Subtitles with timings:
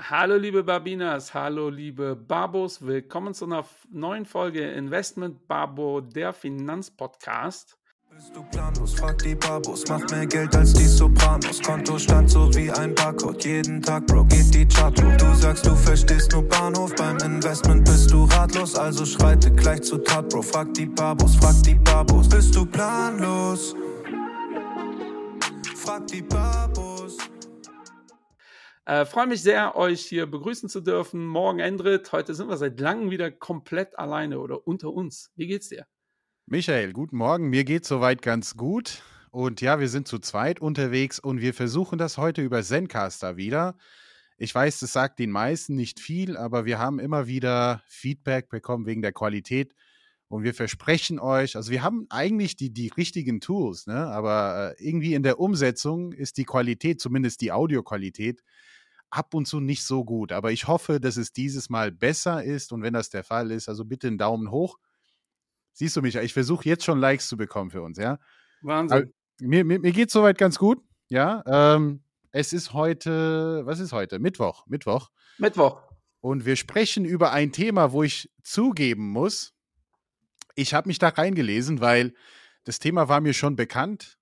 [0.00, 7.76] Hallo liebe Babinas, hallo liebe Babos, willkommen zu einer neuen Folge Investment Babo, der Finanzpodcast.
[8.08, 11.60] Bist du planlos, frag die Babos, mach mehr Geld als die Sopranos.
[11.60, 15.16] Konto stand so wie ein Barcode, jeden Tag, Bro, geht die Chart hoch.
[15.16, 19.98] Du sagst, du verstehst nur Bahnhof, beim Investment bist du ratlos, also schreite gleich zu
[19.98, 20.42] Tat, Bro.
[20.42, 23.74] Frag die Babos, frag die Babos, bist du planlos?
[25.74, 26.97] Frag die Babos.
[28.88, 31.26] Äh, Freue mich sehr, euch hier begrüßen zu dürfen.
[31.26, 32.10] Morgen Endrit.
[32.10, 35.30] Heute sind wir seit langem wieder komplett alleine oder unter uns.
[35.36, 35.86] Wie geht's dir?
[36.46, 37.50] Michael, guten Morgen.
[37.50, 39.02] Mir geht's soweit ganz gut.
[39.30, 43.76] Und ja, wir sind zu zweit unterwegs und wir versuchen das heute über Zencaster wieder.
[44.38, 48.86] Ich weiß, das sagt den meisten nicht viel, aber wir haben immer wieder Feedback bekommen
[48.86, 49.74] wegen der Qualität.
[50.28, 54.06] Und wir versprechen euch, also wir haben eigentlich die, die richtigen Tools, ne?
[54.06, 58.42] aber äh, irgendwie in der Umsetzung ist die Qualität, zumindest die Audioqualität,
[59.10, 60.32] ab und zu nicht so gut.
[60.32, 62.72] Aber ich hoffe, dass es dieses Mal besser ist.
[62.72, 64.78] Und wenn das der Fall ist, also bitte einen Daumen hoch.
[65.72, 68.18] Siehst du mich, ich versuche jetzt schon Likes zu bekommen für uns, ja?
[68.62, 68.98] Wahnsinn.
[68.98, 69.06] Aber
[69.40, 71.42] mir, mir, mir geht soweit ganz gut, ja.
[71.46, 74.18] Ähm, es ist heute, was ist heute?
[74.18, 75.10] Mittwoch, Mittwoch.
[75.38, 75.80] Mittwoch.
[76.20, 79.54] Und wir sprechen über ein Thema, wo ich zugeben muss,
[80.56, 82.12] ich habe mich da reingelesen, weil
[82.64, 84.18] das Thema war mir schon bekannt,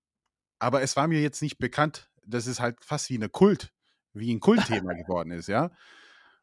[0.58, 3.72] aber es war mir jetzt nicht bekannt, dass es halt fast wie eine Kult,
[4.18, 5.70] wie ein Kultthema geworden ist, ja.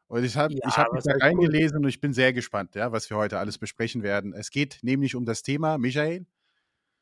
[0.06, 2.92] Und ich habe Ja, ich hab mich da reingelesen und ich bin sehr gespannt, ja,
[2.92, 4.32] was wir heute alles besprechen werden.
[4.32, 6.26] Es geht nämlich um das Thema, Michael.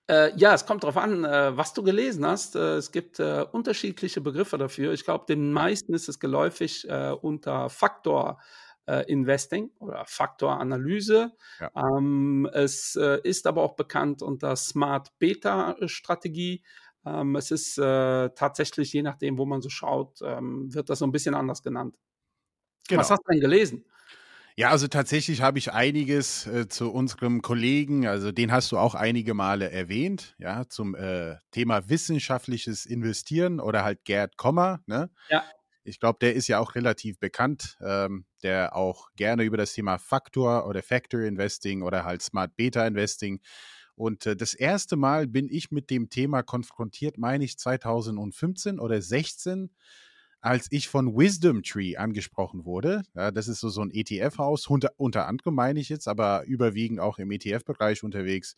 [0.09, 2.57] Äh, ja, es kommt darauf an, äh, was du gelesen hast.
[2.57, 4.93] Äh, es gibt äh, unterschiedliche Begriffe dafür.
[4.93, 8.41] Ich glaube, den meisten ist es geläufig äh, unter Faktor
[8.87, 11.33] äh, Investing oder Faktoranalyse.
[11.61, 11.71] Ja.
[11.77, 16.65] Ähm, es ist aber auch bekannt unter Smart Beta Strategie.
[17.05, 21.07] Ähm, es ist äh, tatsächlich, je nachdem, wo man so schaut, ähm, wird das so
[21.07, 21.99] ein bisschen anders genannt.
[22.91, 23.85] Was hast du denn gelesen?
[24.55, 28.95] Ja, also tatsächlich habe ich einiges äh, zu unserem Kollegen, also den hast du auch
[28.95, 35.11] einige Male erwähnt, ja, zum äh, Thema wissenschaftliches Investieren oder halt Gerd Kommer, ne?
[35.31, 35.43] Ja.
[35.85, 39.99] Ich glaube, der ist ja auch relativ bekannt, ähm, der auch gerne über das Thema
[39.99, 43.41] Faktor oder Factor Investing oder halt Smart Beta Investing.
[44.03, 49.01] Und äh, das erste Mal bin ich mit dem Thema konfrontiert, meine ich 2015 oder
[49.01, 49.71] 16,
[50.41, 53.03] als ich von Wisdom Tree angesprochen wurde.
[53.15, 56.99] Ja, das ist so, so ein ETF-Haus, unter, unter anderem meine ich jetzt, aber überwiegend
[56.99, 58.57] auch im ETF-Bereich unterwegs.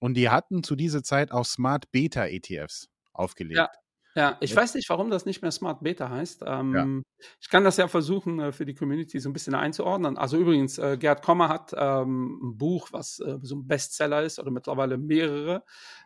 [0.00, 3.58] Und die hatten zu dieser Zeit auch Smart Beta ETFs aufgelegt.
[3.58, 3.68] Ja.
[4.14, 4.56] Ja, ich Ja.
[4.56, 6.42] weiß nicht, warum das nicht mehr Smart Beta heißt.
[6.46, 7.02] Ähm,
[7.40, 10.18] Ich kann das ja versuchen, äh, für die Community so ein bisschen einzuordnen.
[10.18, 14.38] Also übrigens, äh, Gerd Kommer hat ähm, ein Buch, was äh, so ein Bestseller ist,
[14.38, 15.64] oder mittlerweile mehrere.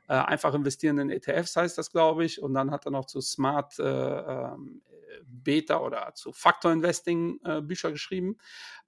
[0.09, 2.41] Äh, einfach investieren in ETFs heißt das, glaube ich.
[2.43, 4.83] Und dann hat er noch zu Smart äh, ähm,
[5.25, 8.37] Beta oder zu Factor Investing äh, Bücher geschrieben.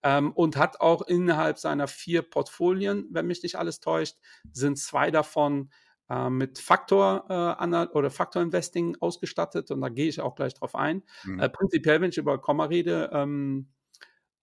[0.03, 4.17] Ähm, und hat auch innerhalb seiner vier Portfolien, wenn mich nicht alles täuscht,
[4.53, 5.71] sind zwei davon
[6.09, 10.75] äh, mit Faktor äh, oder Faktor Investing ausgestattet und da gehe ich auch gleich drauf
[10.75, 11.03] ein.
[11.25, 11.41] Mhm.
[11.41, 13.69] Äh, prinzipiell, wenn ich über Komma rede, ähm,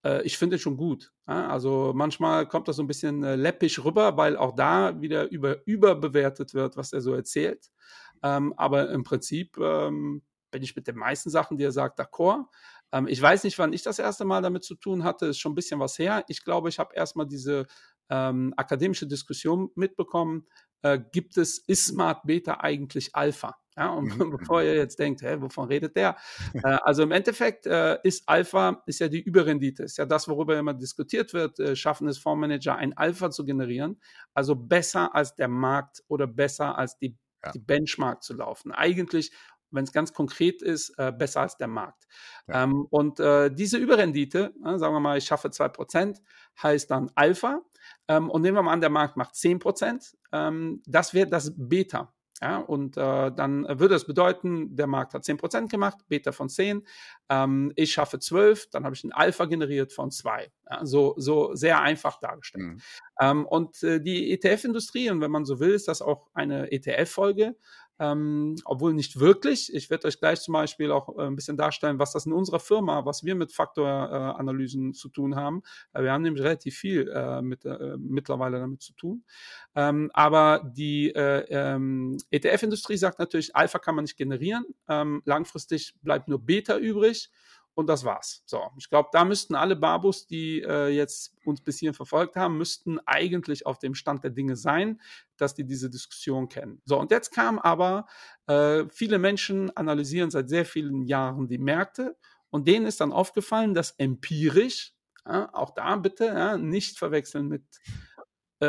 [0.06, 1.12] äh, ich finde es schon gut.
[1.26, 5.66] Also manchmal kommt das so ein bisschen äh, läppisch rüber, weil auch da wieder über,
[5.66, 7.72] überbewertet wird, was er so erzählt.
[8.22, 10.22] Ähm, aber im Prinzip ähm,
[10.52, 12.46] bin ich mit den meisten Sachen, die er sagt, d'accord.
[12.92, 15.52] Ähm, ich weiß nicht, wann ich das erste Mal damit zu tun hatte, ist schon
[15.52, 16.24] ein bisschen was her.
[16.28, 17.66] Ich glaube, ich habe erstmal diese
[18.10, 20.48] ähm, akademische Diskussion mitbekommen,
[20.82, 23.56] äh, gibt es, ist Smart Beta eigentlich Alpha?
[23.78, 26.16] Ja, und Mhm, bevor ihr jetzt denkt, hä, wovon redet der?
[26.64, 30.58] äh, also im Endeffekt äh, ist Alpha, ist ja die Überrendite, ist ja das, worüber
[30.58, 34.00] immer diskutiert wird, äh, schaffen es Fondsmanager, ein Alpha zu generieren,
[34.34, 37.52] also besser als der Markt oder besser als die, Ja.
[37.54, 38.72] die Benchmark zu laufen.
[38.72, 39.32] Eigentlich,
[39.72, 42.06] wenn es ganz konkret ist, äh, besser als der Markt.
[42.48, 42.64] Ja.
[42.64, 46.22] Ähm, und äh, diese Überrendite, äh, sagen wir mal, ich schaffe 2%,
[46.62, 47.62] heißt dann Alpha.
[48.07, 50.16] Ähm, und nehmen wir mal an, der Markt macht 10%.
[50.31, 52.13] Ähm, das wäre das Beta.
[52.41, 56.85] Ja, und äh, dann würde es bedeuten, der Markt hat 10% gemacht, Beta von 10.
[57.29, 60.52] Ähm, ich schaffe 12, dann habe ich ein Alpha generiert von 2.
[60.70, 62.66] Ja, so, so sehr einfach dargestellt.
[62.66, 62.82] Mhm.
[63.22, 67.55] Ähm, und äh, die ETF-Industrie, und wenn man so will, ist das auch eine ETF-Folge,
[68.00, 69.74] ähm, obwohl nicht wirklich.
[69.74, 72.59] Ich werde euch gleich zum Beispiel auch äh, ein bisschen darstellen, was das in unserer
[72.59, 75.64] Firma, was wir mit Faktoranalysen zu tun haben.
[75.94, 79.24] Äh, wir haben nämlich relativ viel äh, mit, äh, mittlerweile damit zu tun.
[79.76, 84.66] Ähm, aber die äh, ähm, ETF-Industrie sagt natürlich, Alpha kann man nicht generieren.
[84.90, 87.30] Ähm, langfristig bleibt nur Beta übrig.
[87.76, 88.42] Und das war's.
[88.46, 92.58] So, ich glaube, da müssten alle Babus, die äh, jetzt uns bis hierhin verfolgt haben,
[92.58, 95.02] müssten eigentlich auf dem Stand der Dinge sein,
[95.36, 96.82] dass die diese Diskussion kennen.
[96.86, 98.08] So, und jetzt kam aber,
[98.48, 102.16] äh, viele Menschen analysieren seit sehr vielen Jahren die Märkte
[102.50, 104.94] Und denen ist dann aufgefallen, dass empirisch,
[105.28, 107.64] ja, auch da bitte ja, nicht verwechseln mit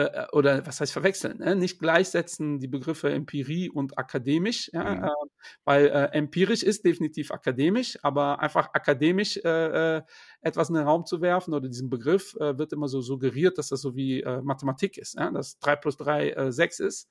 [0.05, 1.57] äh, oder was heißt verwechseln, ne?
[1.57, 4.95] nicht gleichsetzen die Begriffe Empirie und akademisch, ja?
[4.95, 5.05] Mhm.
[5.05, 5.11] Äh,
[5.65, 10.03] weil äh, empirisch ist definitiv akademisch, aber einfach akademisch äh, äh,
[10.41, 13.69] etwas in den Raum zu werfen oder diesen Begriff äh, wird immer so suggeriert, dass
[13.69, 15.31] das so wie Mathematik ist, ja?
[15.31, 17.11] dass 3 plus 3 6 ist.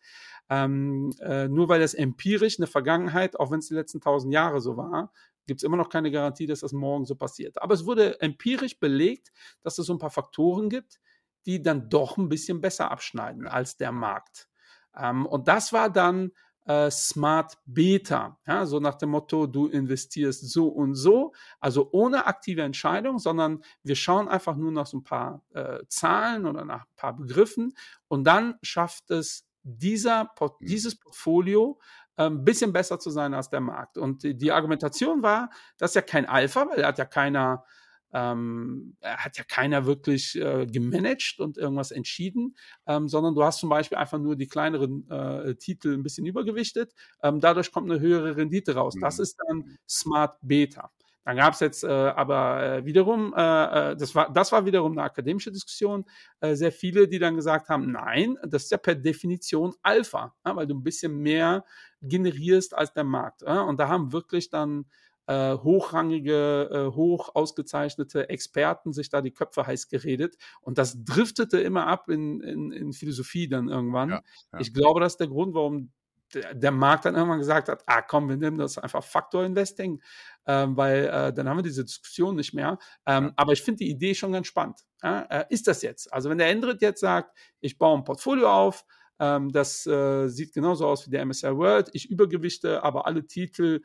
[0.49, 1.11] Ähm,
[1.49, 5.11] nur weil das empirisch eine Vergangenheit, auch wenn es die letzten tausend Jahre so war,
[5.47, 7.61] gibt es immer noch keine Garantie, dass das morgen so passiert.
[7.61, 10.99] Aber es wurde empirisch belegt, dass es so ein paar Faktoren gibt,
[11.45, 14.49] die dann doch ein bisschen besser abschneiden als der Markt.
[14.97, 16.31] Ähm, und das war dann
[16.65, 22.25] äh, Smart Beta, ja, so nach dem Motto, du investierst so und so, also ohne
[22.25, 26.85] aktive Entscheidung, sondern wir schauen einfach nur nach so ein paar äh, Zahlen oder nach
[26.85, 27.73] ein paar Begriffen
[28.07, 30.49] und dann schafft es dieser, mhm.
[30.61, 31.79] dieses Portfolio
[32.17, 33.97] ein ähm, bisschen besser zu sein als der Markt.
[33.97, 37.65] Und die, Argumentation war, das ist ja kein Alpha, weil er hat ja keiner
[38.13, 42.55] ähm, hat ja keiner wirklich äh, gemanagt und irgendwas entschieden,
[42.87, 46.93] ähm, sondern du hast zum Beispiel einfach nur die kleineren äh, Titel ein bisschen übergewichtet.
[47.21, 48.95] Ähm, dadurch kommt eine höhere Rendite raus.
[48.95, 49.01] Mhm.
[49.01, 50.91] Das ist dann Smart Beta.
[51.25, 54.91] Dann gab es jetzt äh, aber äh, wiederum, äh, äh, das, war, das war wiederum
[54.91, 56.05] eine akademische Diskussion,
[56.39, 60.55] äh, sehr viele, die dann gesagt haben, nein, das ist ja per Definition Alpha, ja,
[60.55, 61.65] weil du ein bisschen mehr
[62.03, 63.41] generierst als der Markt.
[63.41, 63.61] Ja?
[63.61, 64.85] Und da haben wirklich dann
[65.27, 70.37] äh, hochrangige, äh, hoch ausgezeichnete Experten sich da die Köpfe heiß geredet.
[70.61, 74.09] Und das driftete immer ab in, in, in Philosophie dann irgendwann.
[74.09, 74.23] Ja,
[74.53, 74.59] ja.
[74.59, 75.91] Ich glaube, das ist der Grund, warum
[76.33, 80.01] der, der, Markt dann irgendwann gesagt hat, ah komm, wir nehmen das einfach Faktor Investing,
[80.47, 82.77] ähm, weil äh, dann haben wir diese Diskussion nicht mehr.
[83.05, 83.33] Ähm, ja.
[83.35, 84.81] Aber ich finde die Idee schon ganz spannend.
[85.01, 86.11] Äh, ist das jetzt?
[86.11, 88.85] Also wenn der Endrit jetzt sagt, ich baue ein Portfolio auf,
[89.19, 93.81] ähm, das äh, sieht genauso aus wie der MSR World, ich übergewichte aber alle Titel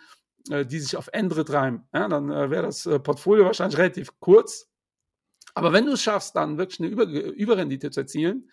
[0.48, 1.86] die sich auf Endrit reimen.
[1.92, 4.68] Ja, dann äh, wäre das äh, Portfolio wahrscheinlich relativ kurz.
[5.54, 8.50] Aber wenn du es schaffst, dann wirklich eine Über Überrendite zu erzielen,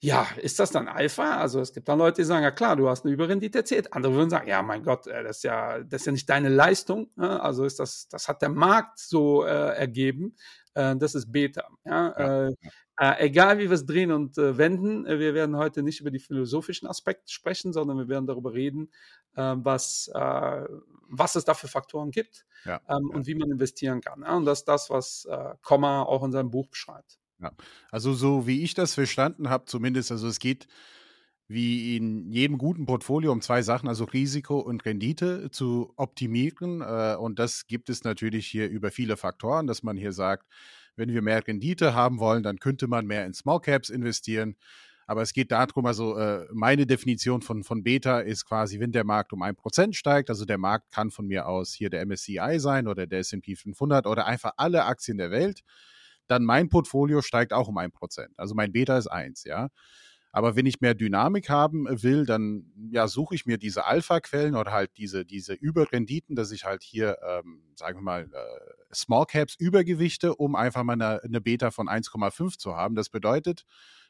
[0.00, 1.38] ja, ist das dann Alpha?
[1.38, 3.92] Also es gibt dann Leute, die sagen, ja klar, du hast eine Überrendite erzielt.
[3.94, 7.10] Andere würden sagen, ja, mein Gott, das ist ja, das ist ja nicht deine Leistung.
[7.16, 10.36] Also ist das, das hat der Markt so äh, ergeben.
[10.74, 11.66] Äh, das ist Beta.
[11.84, 12.14] Ja?
[12.18, 12.48] Ja.
[12.48, 12.54] Äh,
[12.98, 16.10] äh, egal wie wir es drehen und äh, wenden, äh, wir werden heute nicht über
[16.10, 18.90] die philosophischen Aspekte sprechen, sondern wir werden darüber reden,
[19.34, 20.64] äh, was, äh,
[21.08, 23.16] was es da für Faktoren gibt ja, ähm, ja.
[23.16, 24.22] und wie man investieren kann.
[24.22, 24.36] Ja?
[24.36, 27.18] Und das ist das, was äh, Komma auch in seinem Buch beschreibt.
[27.90, 30.66] Also so wie ich das verstanden habe, zumindest, also es geht
[31.48, 36.80] wie in jedem guten Portfolio um zwei Sachen, also Risiko und Rendite zu optimieren.
[36.80, 40.46] und das gibt es natürlich hier über viele Faktoren, dass man hier sagt,
[40.96, 44.56] wenn wir mehr Rendite haben wollen, dann könnte man mehr in Small Caps investieren.
[45.06, 49.04] Aber es geht darum, also äh, meine Definition von, von Beta ist quasi, wenn der
[49.04, 52.56] Markt um ein Prozent steigt, also der Markt kann von mir aus hier der MSCI
[52.58, 55.62] sein oder der S&P 500 oder einfach alle Aktien der Welt,
[56.26, 58.32] dann mein Portfolio steigt auch um ein Prozent.
[58.36, 59.68] Also mein Beta ist eins, ja.
[60.32, 64.72] Aber wenn ich mehr Dynamik haben will, dann ja, suche ich mir diese Alpha-Quellen oder
[64.72, 69.54] halt diese, diese Überrenditen, dass ich halt hier, ähm, sagen wir mal, äh, Small Caps
[69.58, 72.94] übergewichte, um einfach mal eine, eine Beta von 1,5 zu haben.
[72.94, 73.64] Das bedeutet,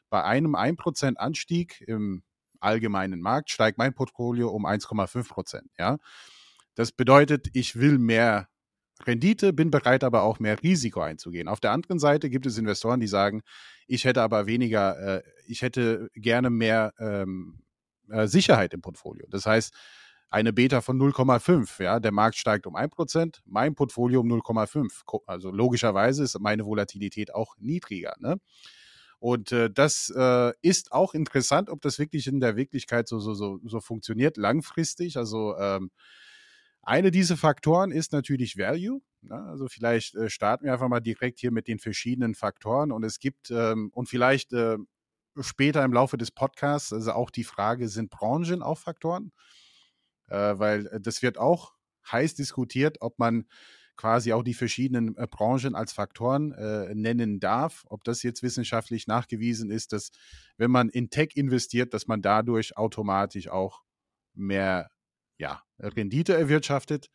[0.09, 2.23] bei einem 1% Anstieg im
[2.59, 5.71] allgemeinen Markt steigt mein Portfolio um 1,5 Prozent.
[5.77, 5.97] Ja?
[6.75, 8.47] Das bedeutet, ich will mehr
[9.05, 11.47] Rendite, bin bereit aber auch mehr Risiko einzugehen.
[11.47, 13.43] Auf der anderen Seite gibt es Investoren, die sagen,
[13.85, 17.63] ich hätte aber weniger, äh, ich hätte gerne mehr ähm,
[18.09, 19.27] äh, Sicherheit im Portfolio.
[19.29, 19.73] Das heißt,
[20.29, 25.21] eine Beta von 0,5, ja, der Markt steigt um 1%, mein Portfolio um 0,5.
[25.25, 28.15] Also logischerweise ist meine Volatilität auch niedriger.
[28.19, 28.37] Ne?
[29.19, 33.33] Und äh, das äh, ist auch interessant, ob das wirklich in der Wirklichkeit so, so,
[33.33, 35.17] so, so funktioniert, langfristig.
[35.17, 35.91] Also ähm,
[36.81, 39.01] eine dieser Faktoren ist natürlich Value.
[39.21, 39.35] Ne?
[39.35, 43.19] also vielleicht äh, starten wir einfach mal direkt hier mit den verschiedenen Faktoren und es
[43.19, 44.77] gibt ähm, und vielleicht äh,
[45.39, 49.31] später im Laufe des Podcasts also auch die Frage, sind Branchen auch Faktoren?
[50.27, 51.73] Äh, weil äh, das wird auch
[52.11, 53.45] heiß diskutiert, ob man
[53.97, 57.83] quasi auch die verschiedenen äh, Branchen als Faktoren äh, nennen darf.
[57.89, 60.11] Ob das jetzt wissenschaftlich nachgewiesen ist, dass
[60.57, 63.81] wenn man in Tech investiert, dass man dadurch automatisch auch
[64.35, 64.89] mehr
[65.37, 67.09] ja, Rendite erwirtschaftet.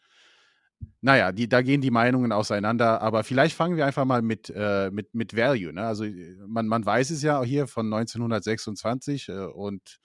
[1.01, 4.91] Naja, die, da gehen die Meinungen auseinander, aber vielleicht fangen wir einfach mal mit, äh,
[4.91, 5.73] mit, mit Value.
[5.73, 5.87] Ne?
[5.87, 6.05] Also
[6.47, 10.01] man, man weiß es ja hier von 1926 äh, und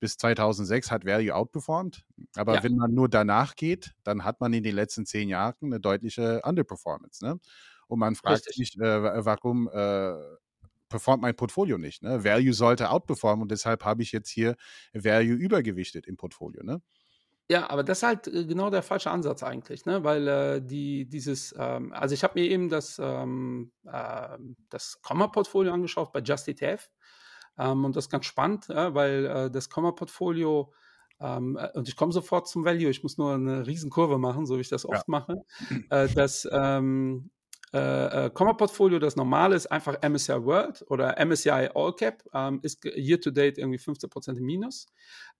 [0.00, 2.04] bis 2006 hat Value outperformed.
[2.34, 2.62] Aber ja.
[2.64, 6.40] wenn man nur danach geht, dann hat man in den letzten zehn Jahren eine deutliche
[6.42, 7.24] Underperformance.
[7.24, 7.38] Ne?
[7.86, 8.70] Und man fragt Richtig.
[8.72, 10.14] sich, äh, warum äh,
[10.88, 12.02] performt mein Portfolio nicht.
[12.02, 12.24] Ne?
[12.24, 14.56] Value sollte outperformen und deshalb habe ich jetzt hier
[14.92, 16.62] Value übergewichtet im Portfolio.
[16.62, 16.82] Ne?
[17.50, 20.04] Ja, aber das ist halt äh, genau der falsche Ansatz eigentlich, ne?
[20.04, 24.38] Weil äh, die dieses, ähm, also ich habe mir eben das, ähm, äh,
[24.68, 26.88] das Komma-Portfolio angeschaut bei Just ETF
[27.58, 30.72] ähm, und das ist ganz spannend, ja, weil äh, das Komma-Portfolio
[31.20, 34.56] ähm, äh, und ich komme sofort zum Value, ich muss nur eine Riesenkurve machen, so
[34.56, 35.04] wie ich das oft ja.
[35.06, 35.36] mache.
[35.90, 37.30] Äh, das ähm,
[37.72, 42.84] äh, äh Komma-Portfolio, das normale ist einfach MSCI World oder MSCI All Cap, ähm, ist
[42.84, 44.86] year to date irgendwie 15% im Minus.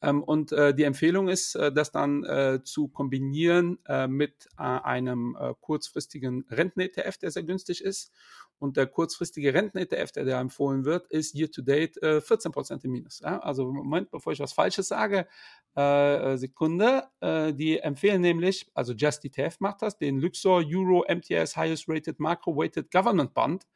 [0.02, 5.36] Ähm, und äh, die Empfehlung ist, äh, das dann äh, zu kombinieren äh, mit einem
[5.60, 8.12] kurzfristigen Renten-ETF, der sehr günstig ist.
[8.58, 13.20] Und der kurzfristige Renten-ETF, der da empfohlen wird, ist year to date 14% im Minus.
[13.20, 13.38] Ja?
[13.38, 15.26] Also Moment, bevor ich was Falsches sage,
[15.74, 17.04] äh, Sekunde.
[17.20, 22.18] Äh, die empfehlen nämlich, also Just ETF macht das, den Luxor Euro MTS Highest Rated
[22.20, 23.66] Macro Weighted Government Bond.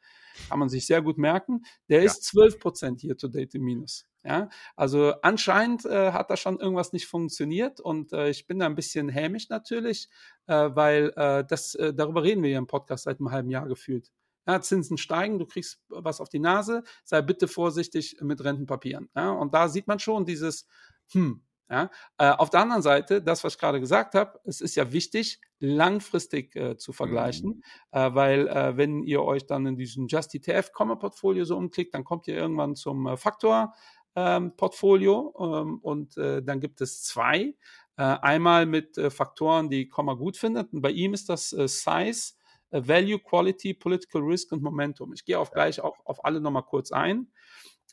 [0.49, 1.63] Kann man sich sehr gut merken.
[1.89, 2.05] Der ja.
[2.05, 4.05] ist 12% hier to date im Minus.
[4.23, 8.65] Ja, also anscheinend äh, hat da schon irgendwas nicht funktioniert und äh, ich bin da
[8.65, 10.09] ein bisschen hämisch natürlich,
[10.47, 13.67] äh, weil äh, das, äh, darüber reden wir ja im Podcast seit einem halben Jahr
[13.67, 14.11] gefühlt.
[14.47, 19.09] Ja, Zinsen steigen, du kriegst was auf die Nase, sei bitte vorsichtig mit Rentenpapieren.
[19.15, 20.67] Ja, und da sieht man schon dieses,
[21.11, 21.89] hm, ja?
[22.17, 25.39] Äh, auf der anderen Seite, das, was ich gerade gesagt habe, es ist ja wichtig,
[25.59, 27.63] langfristig äh, zu vergleichen, mhm.
[27.91, 31.93] äh, weil äh, wenn ihr euch dann in diesem Just ETF Komma Portfolio so umklickt,
[31.93, 33.73] dann kommt ihr irgendwann zum äh, Faktor
[34.15, 37.55] ähm, Portfolio ähm, und äh, dann gibt es zwei.
[37.97, 42.33] einmal mit Faktoren, die Komma gut findet und bei ihm ist das Size,
[42.71, 45.13] Value, Quality, Political Risk und Momentum.
[45.13, 47.27] Ich gehe auch gleich auch auf alle nochmal kurz ein.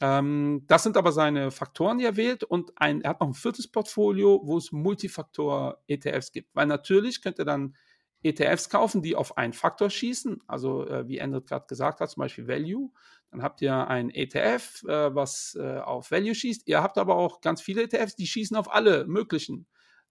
[0.00, 3.34] Ähm, das sind aber seine Faktoren, die er wählt und ein, er hat noch ein
[3.34, 6.54] viertes Portfolio, wo es Multifaktor-ETFs gibt.
[6.54, 7.76] Weil natürlich könnt ihr dann
[8.22, 12.20] ETFs kaufen, die auf einen Faktor schießen, also äh, wie Endrit gerade gesagt hat, zum
[12.20, 12.90] Beispiel Value.
[13.30, 16.68] Dann habt ihr ein ETF, äh, was äh, auf Value schießt.
[16.68, 19.66] Ihr habt aber auch ganz viele ETFs, die schießen auf alle möglichen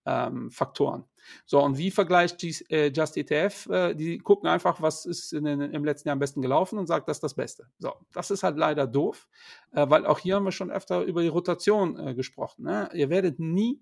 [0.06, 1.06] ähm, Faktoren.
[1.46, 3.68] So, und wie vergleicht G äh, Just ETF?
[3.70, 6.88] Äh, die gucken einfach, was ist in den, im letzten Jahr am besten gelaufen und
[6.88, 7.68] sagt, das ist das Beste.
[7.80, 9.28] So, das ist halt leider doof,
[9.72, 12.63] äh, weil auch hier haben wir schon öfter über die Rotation gesprochen.
[12.63, 12.90] Ne?
[12.94, 13.82] Ihr werdet nie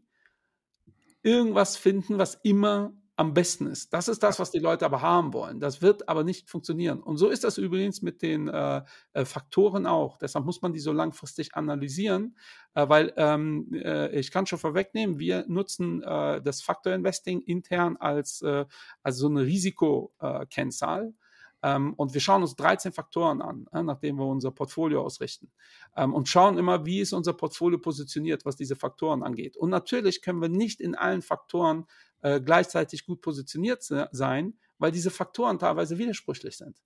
[1.21, 3.91] irgendwas finden, was immer am besten ist.
[3.91, 5.59] Das ist das, was die Leute aber haben wollen.
[5.59, 7.01] Das wird aber nicht funktionieren.
[7.01, 10.17] Und so ist das übrigens mit den äh, äh, Faktoren auch.
[10.17, 12.37] Deshalb muss man die so langfristig analysieren,
[12.75, 17.97] äh, weil ähm, äh, ich kann schon vorwegnehmen, wir nutzen äh, das Faktor Investing intern
[17.97, 18.65] als, äh,
[19.03, 21.13] als so eine Risikokennzahl.
[21.61, 25.51] Ähm, und wir schauen uns 13 Faktoren an, äh, nachdem wir unser Portfolio ausrichten.
[25.97, 29.57] Ähm, und schauen immer, wie ist unser Portfolio positioniert, was diese Faktoren angeht.
[29.57, 31.85] Und natürlich können wir nicht in allen Faktoren
[32.21, 36.81] äh, gleichzeitig gut positioniert sein, weil diese Faktoren teilweise widersprüchlich sind.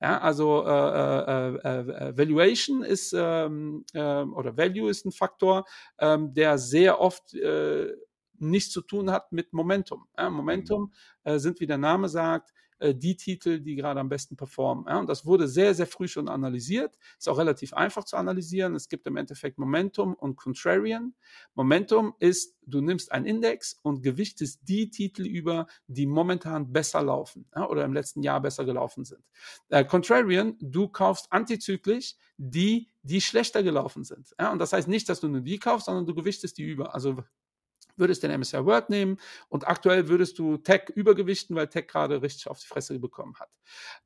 [0.00, 5.64] Ja, also äh, äh, äh, äh Valuation ist ähm, ähm, oder Value ist ein Faktor,
[5.98, 7.94] ähm, der sehr oft äh,
[8.38, 10.06] nichts zu tun hat mit Momentum.
[10.18, 10.92] Ja, Momentum
[11.24, 11.38] mhm.
[11.38, 14.86] sind, wie der Name sagt, äh, die Titel, die gerade am besten performen.
[14.88, 14.98] Ja?
[14.98, 16.96] Und das wurde sehr, sehr früh schon analysiert.
[17.18, 18.74] Ist auch relativ einfach zu analysieren.
[18.74, 21.14] Es gibt im Endeffekt Momentum und Contrarian.
[21.54, 27.46] Momentum ist, du nimmst einen Index und gewichtest die Titel über, die momentan besser laufen
[27.54, 27.68] ja?
[27.68, 29.22] oder im letzten Jahr besser gelaufen sind.
[29.68, 34.34] Äh, Contrarian, du kaufst antizyklisch die, die schlechter gelaufen sind.
[34.38, 34.52] Ja?
[34.52, 36.94] Und das heißt nicht, dass du nur die kaufst, sondern du gewichtest die über.
[36.94, 37.22] Also
[37.96, 42.48] würdest den MSCI Word nehmen und aktuell würdest du Tech übergewichten, weil Tech gerade richtig
[42.48, 43.50] auf die Fresse bekommen hat.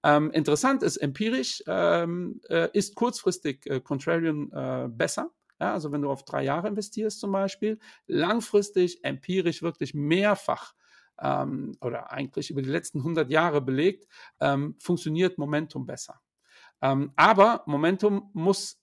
[0.02, 5.30] Ähm, interessant ist empirisch, ähm, äh, ist kurzfristig äh, Contrarian äh, besser.
[5.61, 10.75] Ja, also wenn du auf drei Jahre investierst zum Beispiel, langfristig empirisch wirklich mehrfach
[11.21, 14.07] ähm, oder eigentlich über die letzten 100 Jahre belegt,
[14.40, 16.21] ähm, funktioniert Momentum besser.
[16.80, 18.80] Ähm, aber Momentum muss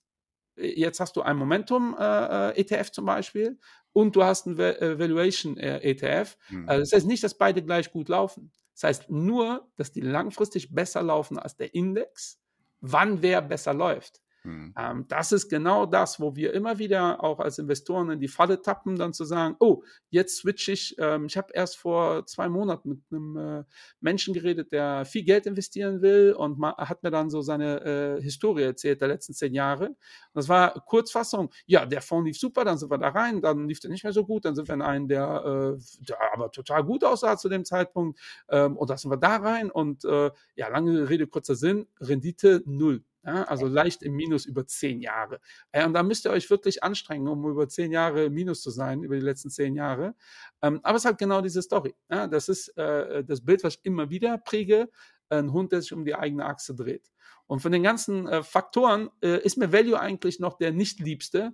[0.56, 3.58] jetzt hast du ein Momentum-ETF äh, äh zum Beispiel
[3.96, 6.36] und du hast einen äh, Valuation äh, ETF.
[6.50, 6.68] Mhm.
[6.68, 8.52] Also das heißt nicht, dass beide gleich gut laufen.
[8.74, 12.38] Das heißt nur, dass die langfristig besser laufen als der Index,
[12.82, 14.20] wann wer besser läuft.
[14.46, 14.72] Mhm.
[14.78, 18.62] Ähm, das ist genau das, wo wir immer wieder auch als Investoren in die Falle
[18.62, 20.94] tappen, dann zu sagen, oh, jetzt switche ich.
[20.98, 23.64] Ähm, ich habe erst vor zwei Monaten mit einem äh,
[24.00, 28.62] Menschen geredet, der viel Geld investieren will und hat mir dann so seine äh, Historie
[28.62, 29.88] erzählt der letzten zehn Jahre.
[29.88, 29.96] Und
[30.34, 33.80] das war Kurzfassung, ja, der Fonds lief super, dann sind wir da rein, dann lief
[33.80, 36.84] der nicht mehr so gut, dann sind wir in einen, der, äh, der aber total
[36.84, 40.68] gut aussah zu dem Zeitpunkt ähm, und da sind wir da rein und äh, ja,
[40.68, 43.02] lange Rede, kurzer Sinn, Rendite null.
[43.26, 45.40] Ja, also leicht im Minus über zehn Jahre.
[45.74, 48.70] Ja, und da müsst ihr euch wirklich anstrengen, um über zehn Jahre im Minus zu
[48.70, 50.14] sein, über die letzten zehn Jahre.
[50.62, 51.96] Ähm, aber es ist halt genau diese Story.
[52.08, 54.88] Ja, das ist äh, das Bild, was ich immer wieder präge.
[55.28, 57.10] Ein Hund, der sich um die eigene Achse dreht.
[57.48, 61.52] Und von den ganzen äh, Faktoren äh, ist mir Value eigentlich noch der nicht liebste,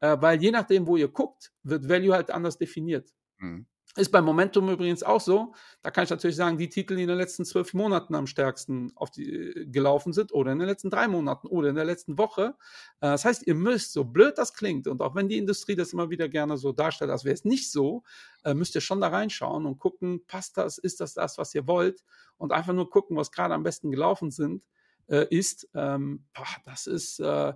[0.00, 3.10] äh, weil je nachdem, wo ihr guckt, wird Value halt anders definiert.
[3.38, 3.66] Mhm.
[3.94, 5.54] Ist beim Momentum übrigens auch so.
[5.82, 8.90] Da kann ich natürlich sagen, die Titel, die in den letzten zwölf Monaten am stärksten
[8.94, 12.16] auf die, äh, gelaufen sind oder in den letzten drei Monaten oder in der letzten
[12.16, 12.54] Woche.
[13.00, 15.92] Äh, das heißt, ihr müsst, so blöd das klingt und auch wenn die Industrie das
[15.92, 18.02] immer wieder gerne so darstellt, als wäre es nicht so,
[18.44, 21.66] äh, müsst ihr schon da reinschauen und gucken, passt das, ist das das, was ihr
[21.66, 22.02] wollt
[22.38, 24.64] und einfach nur gucken, was gerade am besten gelaufen sind
[25.08, 26.24] ist, ähm,
[26.64, 27.52] das ist, äh,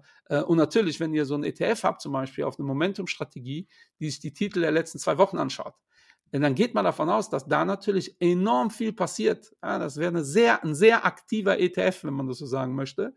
[0.47, 4.19] und natürlich, wenn ihr so ein ETF habt, zum Beispiel auf eine Momentum-Strategie, die sich
[4.19, 5.75] die Titel der letzten zwei Wochen anschaut,
[6.33, 9.55] denn dann geht man davon aus, dass da natürlich enorm viel passiert.
[9.63, 13.15] Ja, das wäre eine sehr, ein sehr aktiver ETF, wenn man das so sagen möchte.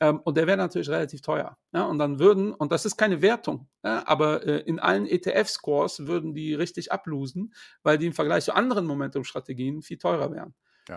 [0.00, 1.56] Ähm, und der wäre natürlich relativ teuer.
[1.72, 6.06] Ja, und dann würden, und das ist keine Wertung, ja, aber äh, in allen ETF-Scores
[6.06, 10.54] würden die richtig ablosen, weil die im Vergleich zu anderen Momentum-Strategien viel teurer wären.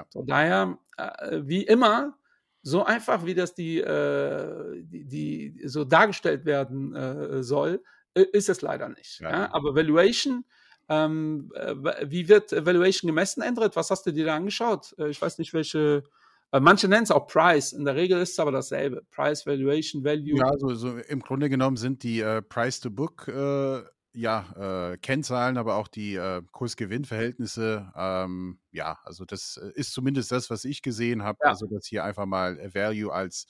[0.10, 2.18] So, daher, äh, wie immer,
[2.64, 7.84] so einfach wie das die, äh, die, die, so dargestellt werden äh, soll,
[8.16, 9.22] äh, ist es leider nicht.
[9.24, 10.46] Aber Valuation
[10.90, 11.76] ähm, äh,
[12.10, 13.76] wie wird Valuation gemessen, Endrit?
[13.76, 14.96] Was hast du dir da angeschaut?
[14.98, 16.04] Äh, ich weiß nicht, welche.
[16.52, 17.74] Äh, manche nennen es auch Price.
[17.74, 19.04] In der Regel ist es aber dasselbe.
[19.12, 20.38] Price, Valuation, Value.
[20.38, 25.76] Ja, also, so im Grunde genommen sind die äh, Price-to-Book äh, ja, äh, Kennzahlen, aber
[25.76, 27.92] auch die äh, Kurs-Gewinn-Verhältnisse.
[27.96, 31.40] Ähm, ja, also das ist zumindest das, was ich gesehen habe.
[31.44, 31.50] Ja.
[31.50, 33.48] Also, dass hier einfach mal Value als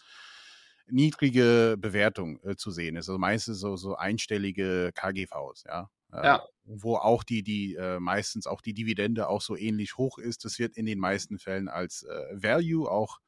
[0.87, 3.09] niedrige Bewertung äh, zu sehen ist.
[3.09, 5.89] Also meistens so, so einstellige KGVs, ja.
[6.11, 6.37] Ja.
[6.37, 10.45] Äh, wo auch die, die äh, meistens auch die Dividende auch so ähnlich hoch ist.
[10.45, 13.19] Das wird in den meisten Fällen als äh, Value auch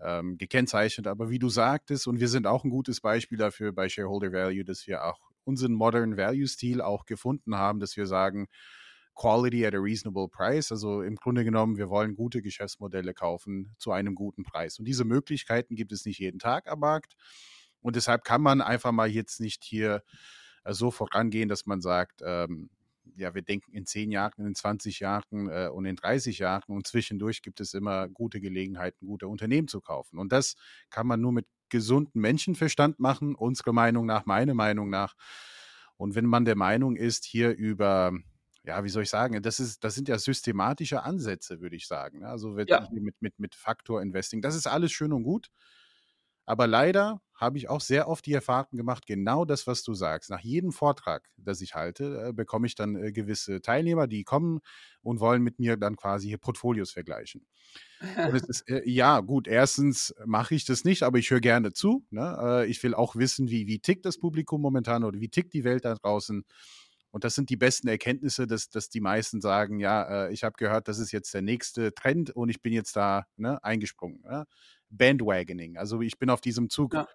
[0.00, 1.06] ähm, gekennzeichnet.
[1.06, 4.64] Aber wie du sagtest, und wir sind auch ein gutes Beispiel dafür bei Shareholder Value,
[4.64, 8.48] dass wir auch unseren Modern Value-Stil auch gefunden haben, dass wir sagen,
[9.14, 10.70] Quality at a reasonable price.
[10.70, 14.78] Also im Grunde genommen, wir wollen gute Geschäftsmodelle kaufen zu einem guten Preis.
[14.78, 17.14] Und diese Möglichkeiten gibt es nicht jeden Tag am Markt.
[17.80, 20.02] Und deshalb kann man einfach mal jetzt nicht hier
[20.74, 22.70] so vorangehen, dass man sagt, ähm,
[23.16, 26.86] ja, wir denken in zehn Jahren, in 20 Jahren äh, und in 30 Jahren und
[26.86, 30.18] zwischendurch gibt es immer gute Gelegenheiten, gute Unternehmen zu kaufen.
[30.18, 30.54] Und das
[30.90, 35.14] kann man nur mit gesundem Menschenverstand machen, unserer Meinung nach, meiner Meinung nach.
[35.96, 38.12] Und wenn man der Meinung ist, hier über,
[38.62, 42.20] ja, wie soll ich sagen, das, ist, das sind ja systematische Ansätze, würde ich sagen.
[42.20, 42.28] Ne?
[42.28, 42.88] Also ja.
[42.92, 45.48] mit, mit, mit Faktor Investing, das ist alles schön und gut.
[46.46, 50.28] Aber leider habe ich auch sehr oft die Erfahrung gemacht, genau das, was du sagst.
[50.28, 54.58] Nach jedem Vortrag, das ich halte, äh, bekomme ich dann äh, gewisse Teilnehmer, die kommen
[55.02, 57.46] und wollen mit mir dann quasi hier Portfolios vergleichen.
[58.48, 62.04] Ist, äh, ja, gut, erstens mache ich das nicht, aber ich höre gerne zu.
[62.10, 62.66] Ne?
[62.68, 65.84] Ich will auch wissen, wie, wie tickt das Publikum momentan oder wie tickt die Welt
[65.84, 66.44] da draußen.
[67.10, 70.88] Und das sind die besten Erkenntnisse, dass, dass die meisten sagen, ja, ich habe gehört,
[70.88, 74.22] das ist jetzt der nächste Trend und ich bin jetzt da ne, eingesprungen.
[74.24, 74.44] Ja?
[74.90, 75.76] Bandwagoning.
[75.76, 77.08] Also ich bin auf diesem Zug ja.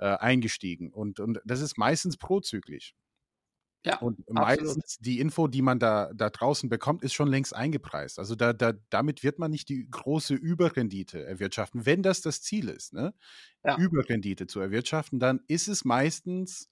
[0.00, 2.94] Äh, eingestiegen und, und das ist meistens prozyklisch.
[3.84, 5.06] Ja, und meistens absolut.
[5.06, 8.18] die Info, die man da, da draußen bekommt, ist schon längst eingepreist.
[8.18, 11.86] Also da, da, damit wird man nicht die große Überrendite erwirtschaften.
[11.86, 13.14] Wenn das das Ziel ist, ne?
[13.64, 13.78] Ja.
[13.78, 16.68] Überrendite zu erwirtschaften, dann ist es meistens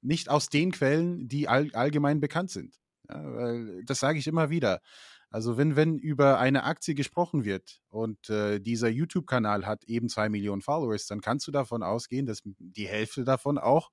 [0.00, 2.74] nicht aus den Quellen, die all, allgemein bekannt sind.
[3.08, 4.80] Ja, das sage ich immer wieder.
[5.30, 10.28] Also wenn, wenn über eine Aktie gesprochen wird und äh, dieser YouTube-Kanal hat eben zwei
[10.28, 13.90] Millionen Followers, dann kannst du davon ausgehen, dass die Hälfte davon auch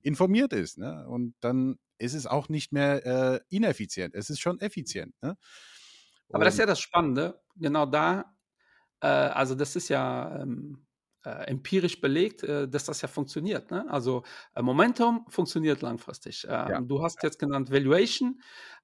[0.00, 0.78] informiert ist.
[0.78, 1.06] Ne?
[1.08, 4.14] Und dann ist es auch nicht mehr äh, ineffizient.
[4.14, 5.14] Es ist schon effizient.
[5.22, 5.36] Ne?
[6.32, 7.40] Aber das ist ja das Spannende.
[7.56, 8.34] Genau da,
[9.00, 10.86] äh, also das ist ja ähm,
[11.24, 13.70] äh, empirisch belegt, äh, dass das ja funktioniert.
[13.70, 13.84] Ne?
[13.88, 14.22] Also
[14.54, 16.44] äh, Momentum funktioniert langfristig.
[16.44, 16.80] Ähm, ja.
[16.80, 18.40] Du hast jetzt genannt Valuation.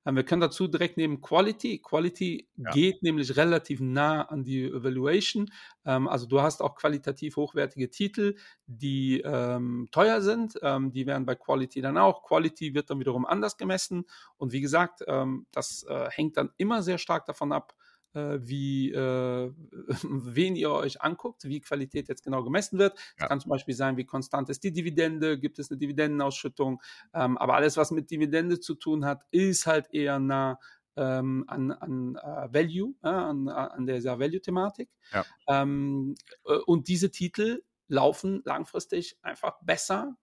[0.07, 1.81] Ähm, wir können dazu direkt nehmen Quality.
[1.83, 2.71] Quality ja.
[2.71, 5.51] geht nämlich relativ nah an die Valuation.
[5.85, 10.59] Ähm, also du hast auch qualitativ hochwertige Titel, die ähm, teuer sind.
[10.63, 12.23] Ähm, die werden bei Quality dann auch.
[12.23, 14.07] Quality wird dann wiederum anders gemessen.
[14.39, 17.75] Und wie gesagt, ähm, das äh, hängt dann immer sehr stark davon ab,
[18.15, 19.53] äh, wie, äh,
[20.03, 22.95] wen ihr euch anguckt, wie Qualität jetzt genau gemessen wird.
[22.95, 23.29] Es ja.
[23.29, 26.83] kann zum Beispiel sein, wie konstant ist die Dividende, gibt es eine Dividendenausschüttung,
[27.15, 30.59] ähm, aber alles, was mit Dividende zu tun hat, ist halt eher nah
[30.97, 34.91] ähm, an, an uh, Value, äh, an, an dieser Value-Thematik.
[35.13, 35.25] Ja.
[35.47, 40.17] Ähm, äh, und diese Titel laufen langfristig einfach besser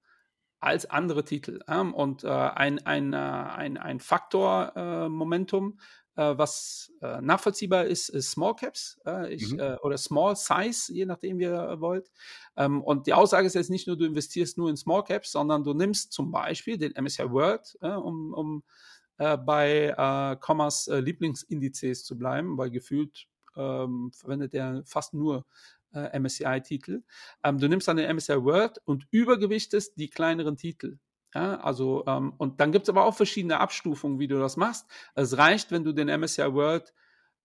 [0.60, 1.62] als andere Titel.
[1.68, 5.84] Ähm, und äh, ein, ein, ein, ein Faktor Momentum äh,
[6.22, 9.78] was äh, nachvollziehbar ist, ist Small Caps äh, ich, mhm.
[9.82, 12.12] oder Small Size, je nachdem, wie ihr wollt.
[12.56, 15.64] Ähm, und die Aussage ist jetzt nicht nur, du investierst nur in Small Caps, sondern
[15.64, 18.64] du nimmst zum Beispiel den MSCI World, um, um
[19.18, 25.44] bei äh, Commas Lieblingsindizes zu bleiben, weil gefühlt ähm, verwendet er fast nur
[25.92, 27.02] MSCI-Titel.
[27.44, 31.00] Ähm, du nimmst dann den MSCI World und übergewichtest die kleineren Titel.
[31.34, 34.88] Ja, also, ähm, und dann gibt es aber auch verschiedene Abstufungen, wie du das machst.
[35.14, 36.94] Es reicht, wenn du den MSCI World,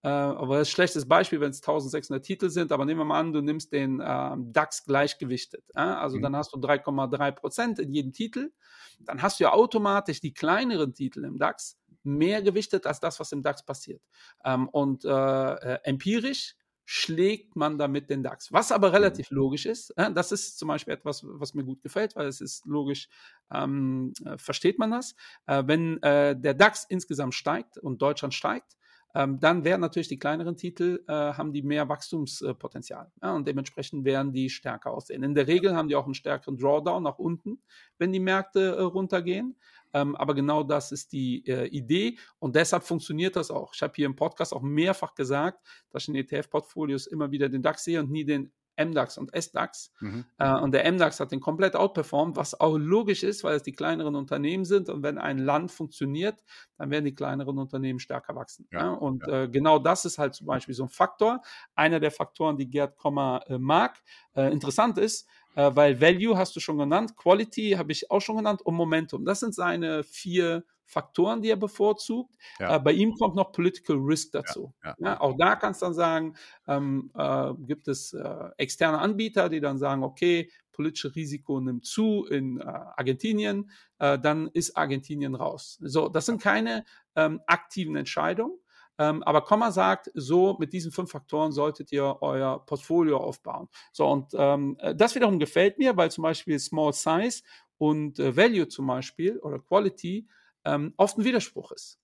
[0.05, 3.05] äh, aber das ist ein schlechtes Beispiel, wenn es 1600 Titel sind, aber nehmen wir
[3.05, 5.65] mal an, du nimmst den äh, DAX gleichgewichtet.
[5.75, 6.01] Ja?
[6.01, 6.23] Also mhm.
[6.23, 8.53] dann hast du 3,3 Prozent in jedem Titel.
[9.01, 13.31] Dann hast du ja automatisch die kleineren Titel im DAX mehr gewichtet als das, was
[13.31, 14.03] im DAX passiert.
[14.45, 16.57] Ähm, und äh, äh empirisch
[16.95, 18.53] schlägt man damit den DAX.
[18.53, 18.97] Was aber mhm.
[18.97, 22.43] relativ logisch ist, äh, das ist zum Beispiel etwas, was mir gut gefällt, weil es
[22.43, 23.09] ist logisch,
[23.51, 25.15] ähm, äh, versteht man das.
[25.47, 28.77] Äh, wenn äh, der DAX insgesamt steigt und Deutschland steigt,
[29.15, 34.05] ähm, dann werden natürlich die kleineren Titel, äh, haben die mehr Wachstumspotenzial ja, und dementsprechend
[34.05, 35.23] werden die stärker aussehen.
[35.23, 37.63] In der Regel haben die auch einen stärkeren Drawdown nach unten,
[37.99, 39.57] wenn die Märkte äh, runtergehen.
[39.93, 43.75] Ähm, aber genau das ist die äh, Idee und deshalb funktioniert das auch.
[43.75, 47.63] Ich habe hier im Podcast auch mehrfach gesagt, dass ich in ETF-Portfolios immer wieder den
[47.63, 49.93] DAX sehe und nie den MDAX und SDAX.
[50.01, 50.25] Mhm.
[50.39, 53.73] Äh, und der MDAX hat den komplett outperformed, was auch logisch ist, weil es die
[53.73, 54.89] kleineren Unternehmen sind.
[54.89, 56.43] Und wenn ein Land funktioniert,
[56.79, 58.67] dann werden die kleineren Unternehmen stärker wachsen.
[58.71, 58.91] Ja, ja?
[58.93, 59.43] Und ja.
[59.43, 61.43] Äh, genau das ist halt zum Beispiel so ein Faktor.
[61.75, 64.01] Einer der Faktoren, die Gerd Kommer äh, mag.
[64.35, 68.37] Äh, interessant ist, äh, weil Value hast du schon genannt, Quality habe ich auch schon
[68.37, 69.25] genannt und Momentum.
[69.25, 72.35] Das sind seine vier Faktoren, die er bevorzugt.
[72.61, 72.77] Ja.
[72.77, 74.75] Äh, bei ihm kommt noch Political Risk dazu.
[74.85, 75.21] Ja, ja.
[75.21, 76.37] auch da kannst du dann sagen,
[76.69, 82.27] ähm, äh, gibt es äh, externe Anbieter, die dann sagen, okay, politische Risiko nimmt zu
[82.27, 85.79] in äh, Argentinien, äh, dann ist Argentinien raus.
[85.83, 86.85] So, das sind keine
[87.17, 88.59] ähm, aktiven Entscheidungen.
[88.99, 93.69] Ähm, aber Komma sagt, so mit diesen fünf Faktoren solltet ihr euer Portfolio aufbauen.
[93.93, 97.43] So, und ähm, das wiederum gefällt mir, weil zum Beispiel Small Size
[97.79, 100.29] und äh, Value zum Beispiel oder Quality
[100.65, 101.99] ähm, oft ein Widerspruch ist.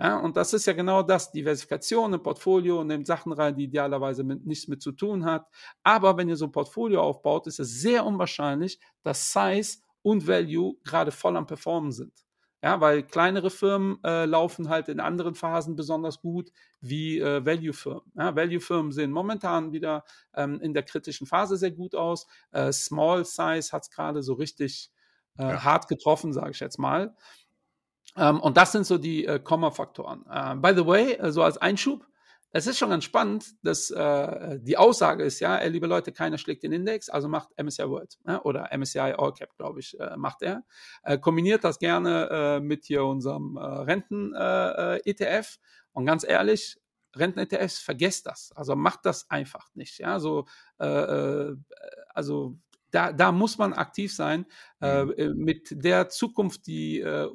[0.00, 4.22] Ja, und das ist ja genau das, Diversifikation im Portfolio nimmt Sachen rein, die idealerweise
[4.22, 5.48] mit, nichts mit zu tun hat.
[5.82, 10.76] Aber wenn ihr so ein Portfolio aufbaut, ist es sehr unwahrscheinlich, dass Size und Value
[10.84, 12.27] gerade voll am Performen sind.
[12.60, 18.02] Ja, weil kleinere Firmen äh, laufen halt in anderen Phasen besonders gut wie äh, Value-Firmen.
[18.16, 22.26] Ja, Value-Firmen sehen momentan wieder ähm, in der kritischen Phase sehr gut aus.
[22.50, 24.90] Äh, Small Size hat es gerade so richtig
[25.38, 25.62] äh, ja.
[25.62, 27.14] hart getroffen, sage ich jetzt mal.
[28.16, 30.24] Ähm, und das sind so die äh, Komma-Faktoren.
[30.28, 32.07] Äh, by the way, äh, so als Einschub,
[32.50, 36.62] es ist schon ganz spannend, dass äh, die Aussage ist, ja, liebe Leute, keiner schlägt
[36.62, 40.42] den Index, also macht MSCI World ja, oder MSCI All Cap, glaube ich, äh, macht
[40.42, 40.64] er.
[41.02, 46.80] Äh, kombiniert das gerne äh, mit hier unserem äh, Renten-ETF äh, und ganz ehrlich,
[47.16, 48.52] Renten-ETFs, vergesst das.
[48.54, 49.98] Also macht das einfach nicht.
[49.98, 52.58] Ja, so, also
[52.90, 54.46] da, da muss man aktiv sein.
[54.80, 55.12] Äh, mhm.
[55.16, 57.28] Äh, mit der Zukunft, die äh,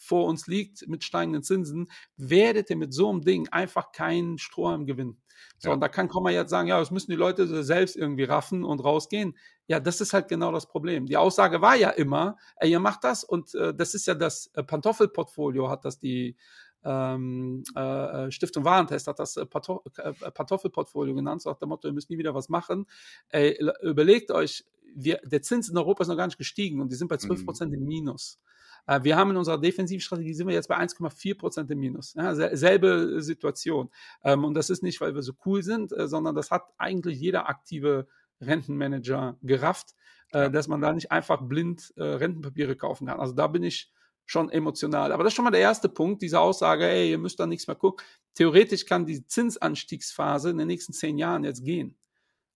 [0.00, 4.86] vor uns liegt, mit steigenden Zinsen, werdet ihr mit so einem Ding einfach keinen Strohhalm
[4.86, 5.20] gewinnen.
[5.58, 5.74] So, ja.
[5.74, 8.82] und da kann Komma jetzt sagen, ja, das müssen die Leute selbst irgendwie raffen und
[8.82, 9.36] rausgehen.
[9.66, 11.06] Ja, das ist halt genau das Problem.
[11.06, 14.50] Die Aussage war ja immer, ey, ihr macht das und äh, das ist ja das
[14.54, 16.36] äh, Pantoffelportfolio, hat das die
[16.82, 21.92] ähm, äh, äh Stiftung Warentest hat das äh, Pantoffelportfolio genannt, so nach dem Motto, ihr
[21.92, 22.86] müsst nie wieder was machen.
[23.28, 26.96] Ey, überlegt euch, wir, der Zins in Europa ist noch gar nicht gestiegen und die
[26.96, 27.44] sind bei 12 mhm.
[27.44, 27.78] Prozent mhm.
[27.78, 28.40] im Minus.
[28.86, 32.14] Äh, wir haben in unserer Defensivstrategie sind wir jetzt bei 1,4 Prozent im Minus.
[32.14, 33.90] Ja, selbe Situation.
[34.24, 37.18] Ähm, und das ist nicht, weil wir so cool sind, äh, sondern das hat eigentlich
[37.20, 38.06] jeder aktive
[38.40, 39.94] Rentenmanager gerafft,
[40.32, 43.20] äh, dass man da nicht einfach blind Rentenpapiere kaufen kann.
[43.20, 43.92] Also da bin ich
[44.30, 45.12] schon emotional.
[45.12, 47.66] Aber das ist schon mal der erste Punkt, diese Aussage, ey, ihr müsst da nichts
[47.66, 48.04] mehr gucken.
[48.34, 51.96] Theoretisch kann die Zinsanstiegsphase in den nächsten zehn Jahren jetzt gehen.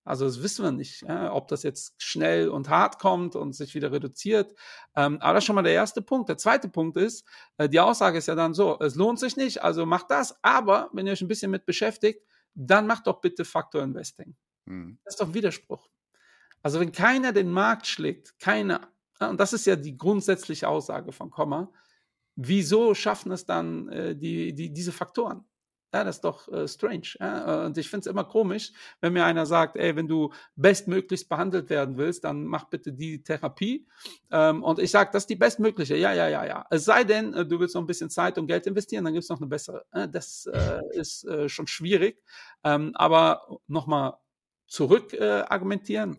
[0.04, 3.74] Also das wissen wir nicht, ja, ob das jetzt schnell und hart kommt und sich
[3.74, 4.54] wieder reduziert.
[4.94, 6.28] Ähm, aber das ist schon mal der erste Punkt.
[6.28, 9.62] Der zweite Punkt ist, äh, die Aussage ist ja dann so, es lohnt sich nicht,
[9.62, 10.36] also macht das.
[10.42, 12.20] Aber wenn ihr euch ein bisschen mit beschäftigt,
[12.54, 14.36] dann macht doch bitte Faktor Investing.
[14.68, 14.98] Hm.
[15.04, 15.88] Das ist doch ein Widerspruch.
[16.62, 18.88] Also wenn keiner den Markt schlägt, keiner,
[19.20, 21.72] und das ist ja die grundsätzliche Aussage von Komma,
[22.36, 25.44] wieso schaffen es dann äh, die, die, diese Faktoren?
[25.94, 27.14] Ja, das ist doch äh, strange.
[27.20, 27.66] Ja?
[27.66, 31.70] Und ich finde es immer komisch, wenn mir einer sagt, ey, wenn du bestmöglichst behandelt
[31.70, 33.86] werden willst, dann mach bitte die Therapie.
[34.32, 35.96] Ähm, und ich sage, das ist die bestmögliche.
[35.96, 36.66] Ja, ja, ja, ja.
[36.68, 39.22] Es sei denn, äh, du willst noch ein bisschen Zeit und Geld investieren, dann gibt
[39.22, 39.86] es noch eine bessere.
[39.92, 42.24] Äh, das äh, ist äh, schon schwierig.
[42.64, 44.14] Ähm, aber nochmal
[44.66, 46.18] zurück äh, argumentieren.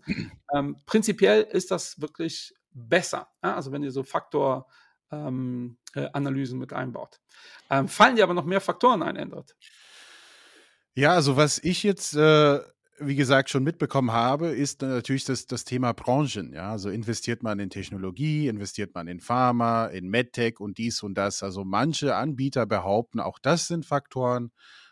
[0.53, 3.27] Ähm, prinzipiell ist das wirklich besser.
[3.43, 3.55] Ja?
[3.55, 4.67] Also wenn ihr so Faktor
[5.11, 7.19] ähm, äh, Analysen mit einbaut.
[7.69, 9.55] Ähm, fallen dir aber noch mehr Faktoren ein, Endrit?
[10.93, 12.59] Ja, also was ich jetzt, äh,
[12.99, 16.53] wie gesagt, schon mitbekommen habe, ist natürlich das, das Thema Branchen.
[16.53, 21.15] Ja, also investiert man in Technologie, investiert man in Pharma, in MedTech und dies und
[21.15, 21.43] das.
[21.43, 24.51] Also manche Anbieter behaupten, auch das sind Faktoren.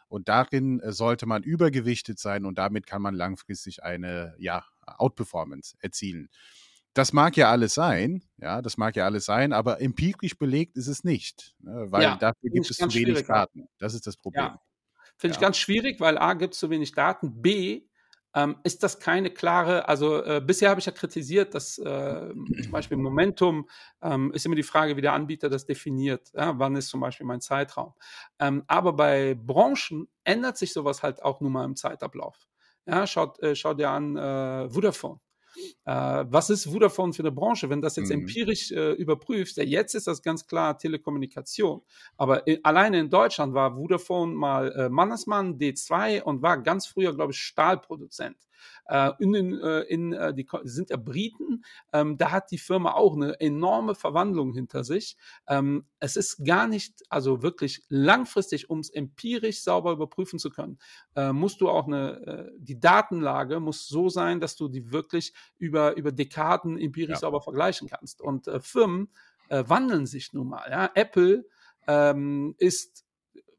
[0.10, 5.76] Und darin äh, sollte man übergewichtet sein und damit kann man langfristig eine ja, Outperformance
[5.80, 6.30] erzielen.
[6.94, 10.88] Das mag ja alles sein, ja, das mag ja alles sein, aber empirisch belegt ist
[10.88, 13.26] es nicht, ne, weil Ja, dafür gibt ich es zu wenig.
[13.26, 13.68] Daten.
[13.80, 14.44] Das ist das Problem.
[14.46, 14.62] Ja.
[15.18, 15.48] Finde ich Ja.
[15.48, 17.84] ganz schwierig, weil A gibt es zu wenig Daten, B
[18.36, 22.72] ähm, ist das keine klare, also äh, bisher habe ich ja kritisiert, dass äh, zum
[22.72, 23.70] Beispiel Momentum
[24.02, 26.32] ähm, ist immer die Frage, wie der Anbieter das definiert.
[26.34, 27.94] Ja, wann ist zum Beispiel mein Zeitraum?
[28.40, 32.48] Ähm, aber bei Branchen ändert sich sowas halt auch nur mal im Zeitablauf.
[32.86, 35.20] Ja, schaut, äh, schaut dir an äh, Vodafone.
[35.86, 37.70] Äh, was ist Vodafone für eine Branche?
[37.70, 38.22] Wenn das jetzt Mhm.
[38.22, 41.82] empirisch äh, überprüfst, ja, jetzt ist das ganz klar Telekommunikation.
[42.18, 47.14] Aber in, alleine in Deutschland war Vodafone mal äh, Mannesmann D2 und war ganz früher,
[47.14, 48.38] glaube ich, Stahlproduzent.
[48.88, 52.94] Äh, in den, äh, in, äh, die sind ja Briten, ähm, da hat die Firma
[52.94, 55.18] auch eine enorme Verwandlung hinter sich.
[55.48, 60.80] Ähm, es ist gar nicht, also wirklich langfristig, um es empirisch sauber überprüfen zu können,
[61.16, 65.34] äh, musst du auch eine, äh, die Datenlage muss so sein, dass du die wirklich
[65.58, 67.20] über, über Dekaden empirisch Ja.
[67.20, 68.22] sauber vergleichen kannst.
[68.22, 69.10] Und äh, Firmen
[69.50, 70.68] wandeln sich nun mal.
[70.72, 70.90] Ja?
[70.96, 71.46] Apple
[71.88, 73.06] ähm, ist,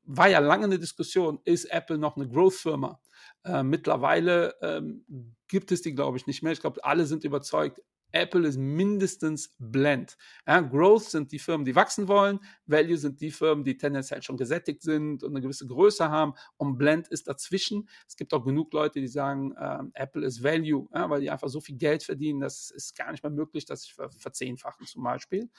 [0.04, 3.00] war ja lange eine Diskussion, ist Apple noch eine Growth-Firma?
[3.44, 5.04] Äh, mittlerweile ähm,
[5.48, 6.52] gibt es die, glaube ich, nicht mehr.
[6.52, 7.80] Ich glaube, alle sind überzeugt,
[8.14, 10.16] Apple ist mindestens Blend.
[10.46, 12.38] Ja, Growth sind die Firmen, die wachsen wollen.
[12.66, 16.35] Value sind die Firmen, die tendenziell schon gesättigt sind und eine gewisse Größe haben.
[16.57, 17.88] Und Blend ist dazwischen.
[18.07, 21.48] Es gibt auch genug Leute, die sagen, ähm, Apple ist Value, ja, weil die einfach
[21.48, 25.02] so viel Geld verdienen, das ist gar nicht mehr möglich, das sich ver verzehnfachen zum
[25.02, 25.50] Beispiel.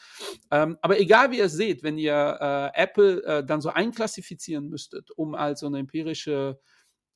[0.50, 4.70] Ähm, aber egal wie ihr es seht, wenn ihr äh, Apple äh, dann so einklassifizieren
[4.70, 6.60] müsstet, um als so eine empirische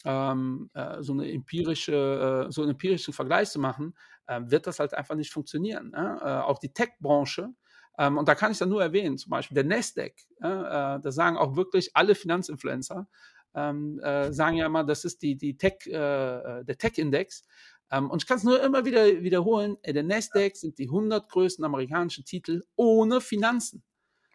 [0.05, 3.95] ähm, äh, so eine empirische, äh, so einen empirischen Vergleich zu machen,
[4.27, 5.91] äh, wird das halt einfach nicht funktionieren.
[5.91, 6.19] Ne?
[6.21, 7.53] Äh, auch die Tech-Branche,
[7.99, 11.12] ähm, und da kann ich dann nur erwähnen, zum Beispiel der Nasdaq, äh, äh, da
[11.12, 13.09] sagen auch wirklich alle Finanzinfluencer,
[13.53, 17.43] ähm, äh, sagen ja immer, das ist die, die Tech, der Tech-Index.
[17.91, 21.65] Ähm, und ich kann es nur immer wieder wiederholen, der Nasdaq sind die 100 größten
[21.65, 23.83] amerikanischen Titel ohne Finanzen.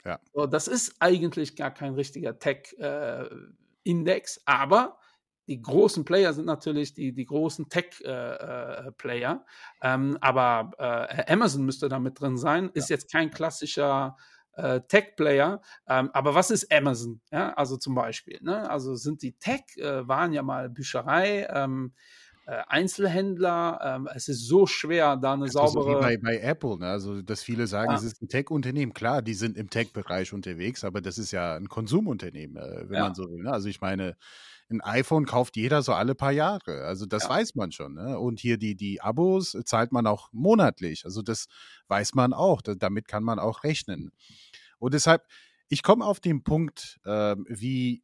[0.05, 0.21] Ja.
[0.35, 4.99] So, das ist eigentlich gar kein richtiger Tech-Index, aber
[5.49, 9.45] die großen Player sind natürlich die, die großen Tech-Player.
[9.83, 12.71] ähm, aber äh, Amazon müsste da mit drin sein.
[12.75, 14.17] Ist jetzt kein klassischer
[14.57, 15.61] äh, Tech-Player.
[15.89, 17.21] Ähm, aber was ist Amazon?
[17.33, 18.39] Ja, also zum Beispiel.
[18.43, 18.69] Ne?
[18.71, 21.93] Also sind die Tech, äh, waren ja mal Bücherei, ähm,
[22.47, 23.81] äh, Einzelhändler.
[23.83, 25.97] Ähm, es ist so schwer, da eine Das ist so wie saubere.
[25.97, 26.87] bei, bei Apple, ne?
[26.89, 27.95] also dass viele sagen, Ja.
[27.95, 28.95] es ist ein Tech-Unternehmen.
[28.95, 33.03] Klar, die sind im Tech-Bereich unterwegs, aber das ist ja ein Konsumunternehmen, äh, wenn Ja.
[33.03, 33.43] man so will.
[33.43, 33.53] Ne?
[33.53, 34.17] Also ich meine,
[34.71, 36.85] ein iPhone kauft jeder so alle paar Jahre.
[36.85, 37.31] Also das Ja.
[37.31, 37.95] weiß man schon.
[37.95, 38.19] Ne?
[38.19, 41.05] Und hier die, die Abos zahlt man auch monatlich.
[41.05, 41.47] Also das
[41.89, 42.63] weiß man auch.
[42.63, 44.11] Da, damit kann man auch rechnen.
[44.79, 45.23] Und deshalb,
[45.69, 48.03] ich komme auf den Punkt, ähm, wie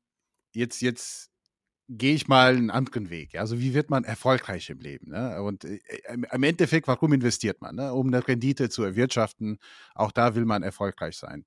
[0.52, 1.30] jetzt, jetzt
[1.88, 3.34] gehe ich mal einen anderen Weg.
[3.36, 5.10] Also wie wird man erfolgreich im Leben?
[5.10, 5.42] Ne?
[5.42, 5.80] Und äh,
[6.12, 7.74] im im Endeffekt, warum investiert man?
[7.76, 7.92] Ne?
[7.92, 9.58] Um eine Rendite zu erwirtschaften.
[9.94, 11.44] Auch da will man erfolgreich sein.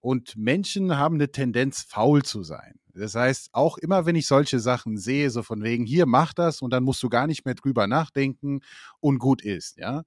[0.00, 2.78] Und Menschen haben eine Tendenz, faul zu sein.
[2.94, 6.62] Das heißt, auch immer, wenn ich solche Sachen sehe, so von wegen, hier, mach das
[6.62, 8.60] und dann musst du gar nicht mehr drüber nachdenken
[9.00, 10.04] und gut ist, ja.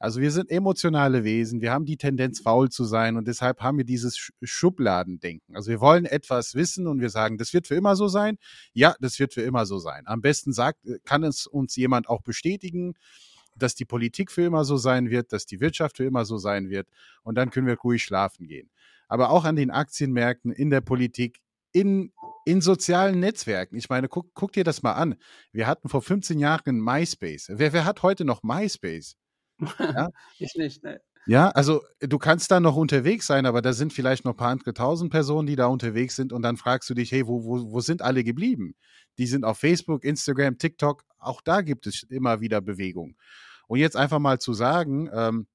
[0.00, 3.78] Also wir sind emotionale Wesen, wir haben die Tendenz, faul zu sein und deshalb haben
[3.78, 5.56] wir dieses Sch- Schubladendenken.
[5.56, 8.38] Also wir wollen etwas wissen und wir sagen, das wird für immer so sein.
[8.74, 10.06] Ja, das wird für immer so sein.
[10.06, 12.94] Am besten sagt, kann es uns jemand auch bestätigen,
[13.56, 16.70] dass die Politik für immer so sein wird, dass die Wirtschaft für immer so sein
[16.70, 16.88] wird
[17.24, 18.70] und dann können wir ruhig schlafen gehen.
[19.08, 21.40] Aber auch an den Aktienmärkten, in der Politik,
[21.78, 22.12] in,
[22.44, 23.76] in sozialen Netzwerken.
[23.76, 25.16] Ich meine, guck, guck dir das mal an.
[25.52, 27.50] Wir hatten vor 15 Jahren MySpace.
[27.50, 29.16] Wer, wer hat heute noch MySpace?
[29.78, 30.08] Ja?
[30.38, 30.82] ich nicht.
[30.82, 31.00] Ne?
[31.26, 34.50] Ja, also du kannst da noch unterwegs sein, aber da sind vielleicht noch ein paar
[34.50, 37.70] andere tausend Personen, die da unterwegs sind und dann fragst du dich, hey, wo, wo,
[37.70, 38.74] wo sind alle geblieben?
[39.18, 43.16] Die sind auf Facebook, Instagram, TikTok, auch da gibt es immer wieder Bewegung.
[43.66, 45.46] Und jetzt einfach mal zu sagen, ähm,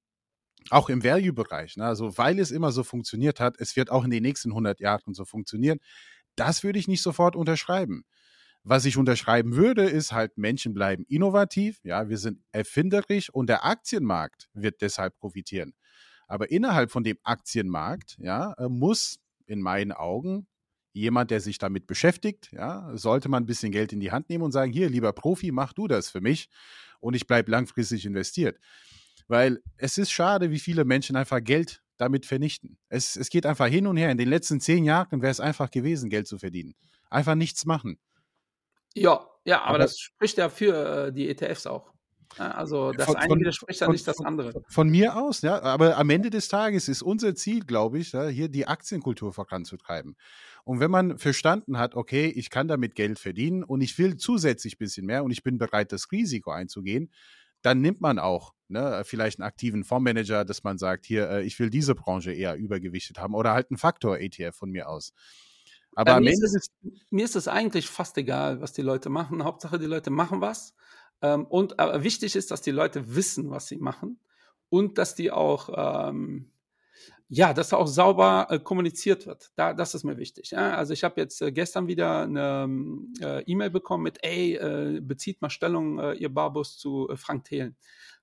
[0.71, 4.11] auch im Value-Bereich, ne, also weil es immer so funktioniert hat, es wird auch in
[4.11, 5.79] den nächsten 100 Jahren so funktionieren,
[6.35, 8.03] das würde ich nicht sofort unterschreiben.
[8.63, 13.65] Was ich unterschreiben würde, ist halt, Menschen bleiben innovativ, ja, wir sind erfinderisch und der
[13.65, 15.73] Aktienmarkt wird deshalb profitieren.
[16.27, 20.47] Aber innerhalb von dem Aktienmarkt, ja, äh, muss in meinen Augen
[20.93, 24.43] jemand, der sich damit beschäftigt, ja, sollte man ein bisschen Geld in die Hand nehmen
[24.43, 26.49] und sagen, hier, lieber Profi, mach du das für mich
[26.99, 28.57] und ich bleibe langfristig investiert.
[29.27, 32.77] Weil es ist schade, wie viele Menschen einfach Geld damit vernichten.
[32.89, 34.11] Es, es geht einfach hin und her.
[34.11, 36.75] In den letzten zehn Jahren wäre es einfach gewesen, Geld zu verdienen.
[37.09, 37.99] Einfach nichts machen.
[38.95, 41.91] Ja, ja, aber, Aber- das spricht ja für äh, die ETFs auch.
[42.39, 44.63] Also das Von- eine von- widerspricht ja von- nicht das von- andere.
[44.67, 45.61] Von mir aus, ja.
[45.61, 50.15] Aber am Ende des Tages ist unser Ziel, glaube ich, ja, hier die Aktienkultur voranzutreiben.
[50.63, 54.75] Und wenn man verstanden hat, okay, ich kann damit Geld verdienen und ich will zusätzlich
[54.75, 57.11] ein bisschen mehr und ich bin bereit, das Risiko einzugehen,
[57.63, 61.57] dann nimmt man auch ne, vielleicht einen aktiven Fondsmanager, dass man sagt, hier, äh, ich
[61.59, 65.13] will diese Branche eher übergewichtet haben oder halt einen Faktor-ETF von mir aus.
[65.95, 66.67] Aber mir, ist es,
[67.11, 69.43] mir ist es eigentlich fast egal, was die Leute machen.
[69.43, 70.73] Hauptsache, die Leute machen was.
[71.21, 74.19] Ähm, und aber wichtig ist, dass die Leute wissen, was sie machen
[74.69, 76.51] und dass die auch ähm,
[77.29, 79.51] ja, dass auch sauber äh, kommuniziert wird.
[79.55, 80.51] Da, das ist mir wichtig.
[80.51, 80.75] Ja?
[80.75, 82.69] Also ich habe jetzt äh, gestern wieder eine
[83.21, 87.45] äh, E-Mail bekommen mit, ey, äh, bezieht mal Stellung, äh, ihr Barbus zu äh, Frank
[87.45, 87.75] Thelen.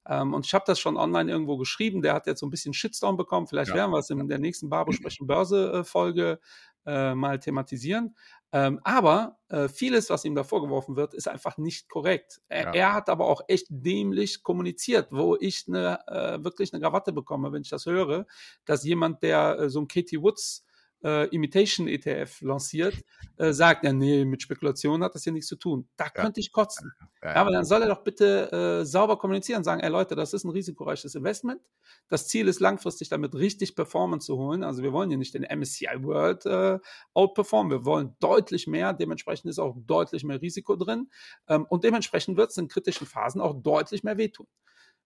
[0.07, 2.03] Ähm, und ich habe das schon online irgendwo geschrieben.
[2.03, 3.47] Der hat jetzt so ein bisschen Shitstorm bekommen.
[3.47, 3.77] Vielleicht ja.
[3.77, 6.41] werden wir es in der nächsten Barbo sprechen Börse Folge
[6.87, 8.17] mal thematisieren.
[8.53, 12.41] Ähm, aber äh, vieles, was ihm da vorgeworfen wird, ist einfach nicht korrekt.
[12.49, 12.73] Er, ja.
[12.73, 17.53] er hat aber auch echt dämlich kommuniziert, wo ich eine, äh, wirklich eine Krawatte bekomme,
[17.53, 18.27] wenn ich das höre,
[18.65, 20.65] dass jemand, der äh, so ein Katie Woods
[21.05, 22.95] äh, Imitation ETF lanciert,
[23.37, 25.89] äh, sagt, ja, nee, mit Spekulation hat das hier nichts zu tun.
[25.97, 26.11] Da ja.
[26.11, 26.93] könnte ich kotzen.
[27.23, 30.45] Ja, aber dann soll er doch bitte äh, sauber kommunizieren, sagen, ey Leute, das ist
[30.45, 31.61] ein risikoreiches Investment.
[32.09, 34.65] Das Ziel ist langfristig damit richtig Performance zu holen.
[34.65, 36.79] Also wir wollen hier nicht den MSCI World äh,
[37.15, 37.71] outperformen.
[37.71, 38.93] Wir wollen deutlich mehr.
[38.93, 41.11] Dementsprechend ist auch deutlich mehr Risiko drin.
[41.49, 44.47] Ähm, und dementsprechend wird es in kritischen Phasen auch deutlich mehr wehtun.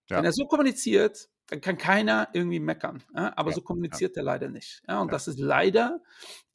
[0.09, 0.19] Ja.
[0.19, 3.03] Wenn er so kommuniziert, dann kann keiner irgendwie meckern.
[3.15, 3.33] Ja?
[3.37, 4.83] Aber ja, so kommuniziert er leider nicht.
[4.89, 6.01] Und das ist leider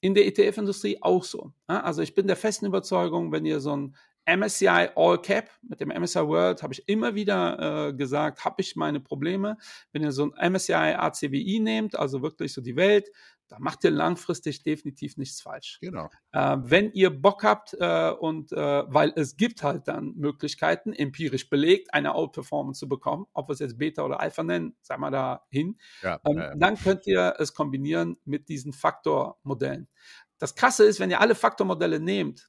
[0.02, 1.52] in der ETF-Industrie auch so.
[1.68, 3.96] Also ich bin der festen Überzeugung, wenn ihr so ein
[4.38, 8.76] MSCI All Cap mit dem MSCI World habe ich immer wieder äh, gesagt, habe ich
[8.76, 9.58] meine Probleme.
[9.92, 13.10] Wenn ihr so ein MSCI ACWI nehmt, also wirklich so die Welt,
[13.50, 15.80] da macht ihr langfristig definitiv nichts falsch.
[15.82, 16.10] Genau.
[16.32, 21.50] Äh, wenn ihr Bock habt äh, und äh, weil es gibt halt dann Möglichkeiten, empirisch
[21.50, 25.12] belegt, eine Outperformance zu bekommen, ob wir es jetzt Beta oder Alpha nennen, sagen wir
[25.12, 29.90] da hin, ja, ähm, dann könnt ihr es kombinieren mit diesen Faktormodellen.
[30.38, 32.49] Das Krasse ist, wenn ihr alle Faktormodelle nehmt,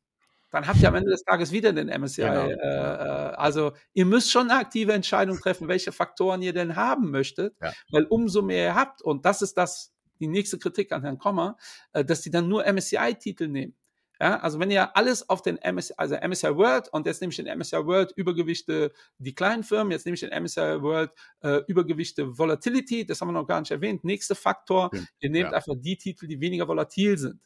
[0.50, 2.22] dann habt ihr am Ende des Tages wieder den MSCI.
[2.22, 2.46] Genau.
[2.46, 7.10] Äh, äh, also ihr müsst schon eine aktive Entscheidung treffen, welche Faktoren ihr denn haben
[7.10, 7.72] möchtet, ja.
[7.90, 11.56] weil umso mehr ihr habt, und das ist das, die nächste Kritik an Herrn Kommer,
[11.92, 13.74] äh, dass die dann nur MSCI-Titel nehmen.
[14.20, 17.36] Ja, also wenn ihr alles auf den MSCI, also MSCI World und jetzt nehme ich
[17.36, 21.10] den MSCI World Übergewichte die kleinen Firmen, jetzt nehme ich den MSCI World
[21.42, 24.04] äh, Übergewichte Volatility, das haben wir noch gar nicht erwähnt.
[24.04, 25.00] Nächster Faktor, ja.
[25.20, 25.56] ihr nehmt ja.
[25.56, 27.40] einfach die Titel, die weniger volatil sind.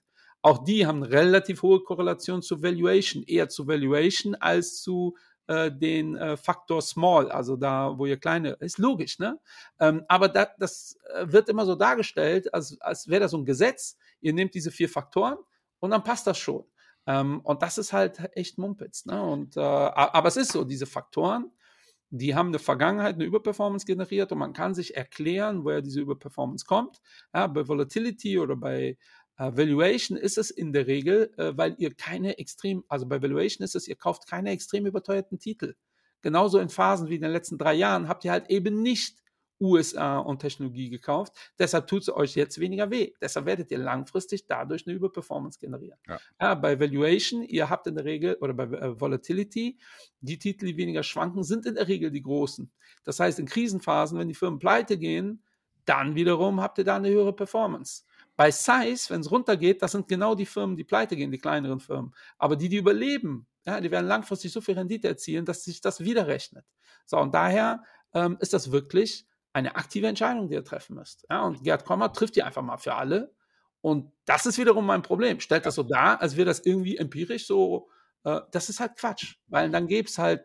[0.45, 6.17] Auch die haben relativ hohe Korrelation zu Valuation, eher zu Valuation als zu äh, den
[6.17, 9.41] äh, Faktor Small, also da, wo ihr kleine, ist logisch, ne?
[9.81, 13.47] Ähm, aber da, das äh, wird immer so dargestellt, als, als wäre das so ein
[13.47, 13.97] Gesetz.
[14.21, 15.39] Ihr nehmt diese vier Faktoren
[15.81, 16.67] und dann passt das schon.
[17.07, 19.23] Ähm, und das ist halt echt Mumpitz, ne?
[19.23, 21.53] Und, äh, aber es ist so, diese Faktoren,
[22.11, 26.67] die haben eine Vergangenheit, eine Überperformance generiert und man kann sich erklären, woher diese Überperformance
[26.67, 27.01] kommt.
[27.35, 28.99] Ja, bei Volatility oder bei
[29.37, 33.75] Valuation ist es in der Regel, äh, weil ihr keine extrem, also bei Valuation ist
[33.75, 35.75] es, ihr kauft keine extrem überteuerten Titel.
[36.23, 39.19] Genauso in Phasen wie in den letzten drei Jahren habt ihr halt eben nicht
[39.61, 41.53] USA und Technologie gekauft.
[41.59, 43.13] Deshalb tut es euch jetzt weniger weh.
[43.21, 45.99] Deshalb werdet ihr langfristig dadurch eine Überperformance generieren.
[46.07, 46.19] Ja.
[46.41, 49.79] Ja, bei Valuation, ihr habt in der Regel, oder bei äh, Volatility,
[50.21, 52.71] die Titel, die weniger schwanken, sind in der Regel die großen.
[53.05, 55.43] Das heißt, in Krisenphasen, wenn die Firmen pleite gehen,
[55.85, 58.05] dann wiederum habt ihr da eine höhere Performance.
[58.37, 61.81] Bei Size, wenn es runtergeht, das sind genau die Firmen, die pleite gehen, die kleineren
[61.81, 62.15] Firmen.
[62.39, 66.01] Aber die, die überleben, ja, die werden langfristig so viel Rendite erzielen, dass sich das
[66.01, 66.65] wieder rechnet.
[67.07, 71.27] So, und daher ähm, ist das wirklich eine aktive Entscheidung, die ihr treffen müsst.
[71.31, 73.33] Ja, und Gerd Kommer trifft die einfach mal für alle.
[73.81, 75.41] Und das ist wiederum mein Problem.
[75.41, 77.89] Stellt das so dar, als wäre das irgendwie empirisch so,
[78.25, 79.37] äh, das ist halt Quatsch.
[79.47, 80.45] Weil dann gäbe es halt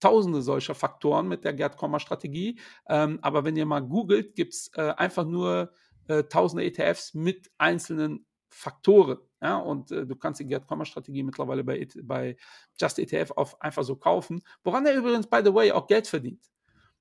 [0.00, 2.60] tausende solcher Faktoren mit der Gerd Kommer Strategie.
[2.88, 5.72] Ähm, aber wenn ihr mal googelt, gibt es äh, einfach nur
[6.08, 9.18] äh, tausende ETFs mit einzelnen Faktoren.
[9.42, 12.36] Ja, und äh, du kannst die Gerd Kommer Strategie mittlerweile bei, bei
[12.80, 16.44] Just ETF auf einfach so kaufen, woran er übrigens, by the way, auch Geld verdient.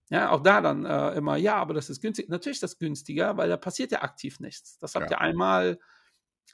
[0.09, 2.29] Ja, auch da dann äh, immer, ja, aber das ist günstig.
[2.29, 4.77] Natürlich ist das günstiger, weil da passiert ja aktiv nichts.
[4.79, 5.17] Das habt ja.
[5.17, 5.79] ihr einmal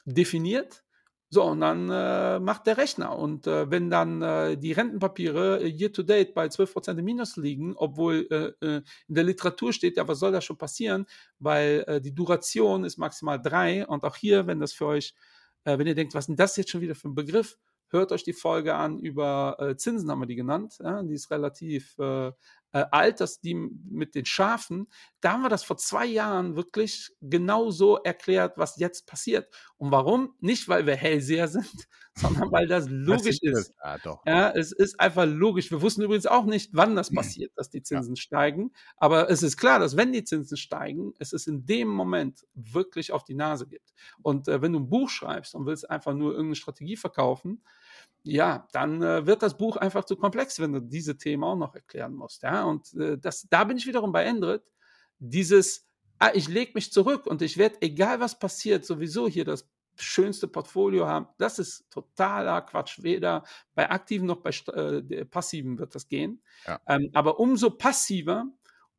[0.04, 0.84] definiert
[1.32, 3.16] so, und dann äh, macht der Rechner.
[3.16, 7.36] Und äh, wenn dann äh, die Rentenpapiere äh, year to date bei 12% im Minus
[7.36, 11.06] liegen, obwohl äh, äh, in der Literatur steht, ja, was soll da schon passieren?
[11.38, 13.86] Weil äh, die Duration ist maximal drei.
[13.86, 15.14] Und auch hier, wenn das für euch,
[15.62, 17.58] äh, wenn ihr denkt, was ist denn das jetzt schon wieder für ein Begriff?
[17.90, 20.78] Hört euch die Folge an über äh, Zinsen, haben wir die genannt.
[20.82, 21.00] Ja?
[21.04, 21.96] Die ist relativ
[22.72, 24.88] äh, alt, dass die mit den Schafen,
[25.20, 29.48] da haben wir das vor zwei Jahren wirklich genau so erklärt, was jetzt passiert.
[29.76, 30.34] Und warum?
[30.40, 31.66] Nicht, weil wir Hellseher sind,
[32.14, 33.74] sondern weil das logisch ist.
[33.80, 34.22] Ah, doch.
[34.26, 35.70] Ja, es ist einfach logisch.
[35.70, 38.20] Wir wussten übrigens auch nicht, wann das passiert, dass die Zinsen ja.
[38.20, 38.72] steigen.
[38.96, 43.12] Aber es ist klar, dass wenn die Zinsen steigen, es ist in dem Moment wirklich
[43.12, 43.92] auf die Nase gibt.
[44.22, 47.62] Und äh, wenn du ein Buch schreibst und willst einfach nur irgendeine Strategie verkaufen,
[48.22, 51.74] ja, dann äh, wird das Buch einfach zu komplex, wenn du diese Themen auch noch
[51.74, 52.42] erklären musst.
[52.42, 54.62] Ja, und äh, das, da bin ich wiederum bei Endrit.
[55.18, 55.86] Dieses,
[56.18, 60.48] ah, ich lege mich zurück und ich werde, egal was passiert, sowieso hier das schönste
[60.48, 61.26] Portfolio haben.
[61.38, 63.02] Das ist totaler Quatsch.
[63.02, 63.44] Weder
[63.74, 66.42] bei aktiven noch bei äh, passiven wird das gehen.
[66.66, 66.80] Ja.
[66.86, 68.46] Ähm, aber umso passiver,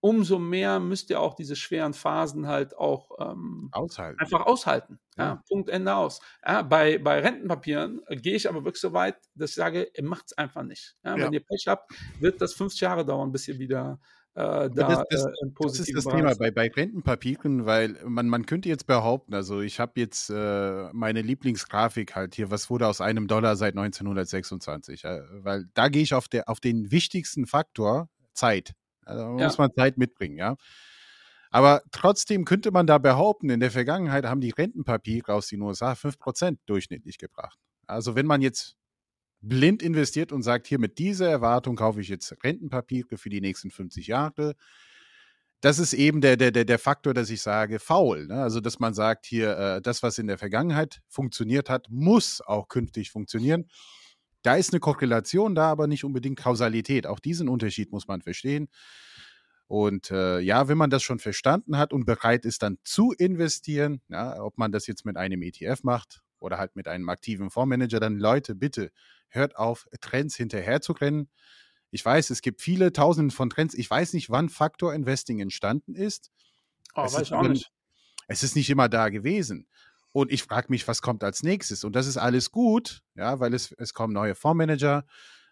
[0.01, 4.19] umso mehr müsst ihr auch diese schweren Phasen halt auch ähm, aushalten.
[4.19, 4.99] einfach aushalten.
[5.17, 5.23] Ja.
[5.23, 5.43] ja.
[5.47, 6.19] Punkt Ende aus.
[6.45, 10.03] Ja, bei, bei Rentenpapieren äh, gehe ich aber wirklich so weit, dass ich sage, ihr
[10.03, 10.97] macht es einfach nicht.
[11.03, 13.99] Wenn ihr Pech habt, wird das 50 Jahre dauern, bis ihr wieder
[14.33, 15.29] äh, da das, das, äh,
[15.59, 19.79] das ist das Thema bei, bei Rentenpapieren, weil man, man könnte jetzt behaupten, also ich
[19.81, 25.19] habe jetzt äh, meine Lieblingsgrafik halt hier, was wurde aus einem Dollar seit 1926, äh,
[25.43, 28.73] weil da gehe ich auf, der, auf den wichtigsten Faktor, Zeit.
[29.05, 29.45] Also ja.
[29.45, 30.55] muss man Zeit mitbringen, ja.
[31.49, 35.93] Aber trotzdem könnte man da behaupten, in der Vergangenheit haben die Rentenpapiere aus den USA
[35.93, 37.59] 5% durchschnittlich gebracht.
[37.87, 38.77] Also wenn man jetzt
[39.41, 43.71] blind investiert und sagt, hier mit dieser Erwartung kaufe ich jetzt Rentenpapiere für die nächsten
[43.71, 44.55] 50 Jahre.
[45.61, 48.27] Das ist eben der, der, der Faktor, dass ich sage, faul.
[48.27, 48.41] Ne?
[48.41, 52.67] Also, dass man sagt, hier, äh, das, was in der Vergangenheit funktioniert hat, muss auch
[52.67, 53.67] künftig funktionieren.
[54.43, 57.07] Da ist eine Korrelation da, aber nicht unbedingt Kausalität.
[57.07, 58.69] Auch diesen Unterschied muss man verstehen.
[59.67, 64.01] Und äh, ja, wenn man das schon verstanden hat und bereit ist, dann zu investieren,
[64.09, 68.01] ja, ob man das jetzt mit einem ETF macht oder halt mit einem aktiven Fondsmanager,
[68.01, 68.91] dann Leute, bitte
[69.29, 71.29] hört auf, Trends hinterher zu rennen.
[71.89, 73.73] Ich weiß, es gibt viele Tausende von Trends.
[73.73, 76.31] Ich weiß nicht, wann Faktor Investing entstanden ist.
[76.93, 77.71] Oh, es weiß ist auch nicht.
[78.27, 79.67] Es ist nicht immer da gewesen.
[80.11, 81.83] Und ich frage mich, was kommt als nächstes?
[81.83, 85.05] Und das ist alles gut, ja, weil es, es kommen neue Fondsmanager,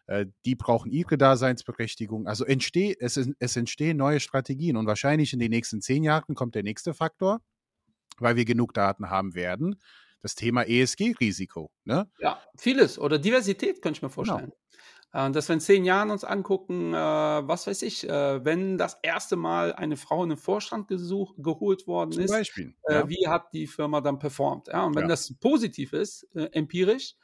[0.08, 2.28] äh, die brauchen ihre Daseinsberechtigung.
[2.28, 6.56] Also entsteh, es, es entstehen neue Strategien und wahrscheinlich in den nächsten zehn Jahren kommt
[6.56, 7.42] der nächste Faktor,
[8.18, 9.80] weil wir genug Daten haben werden,
[10.22, 11.72] das Thema ESG-Risiko.
[11.86, 12.10] Ne?
[12.20, 13.00] Ja, vieles.
[13.00, 14.16] Oder Diversität, könnte ich mir genau.
[14.16, 14.52] vorstellen.
[14.52, 14.58] Genau.
[15.12, 19.00] Und dass wir in zehn Jahren uns angucken, äh, was weiß ich, äh, wenn das
[19.02, 23.10] erste Mal eine Frau in den Vorstand gesucht, geholt worden Zum ist, Beispiel, äh, ja.
[23.10, 24.68] wie hat die Firma dann performt?
[24.68, 25.10] Ja, und wenn ja.
[25.10, 27.16] das positiv ist, äh, empirisch,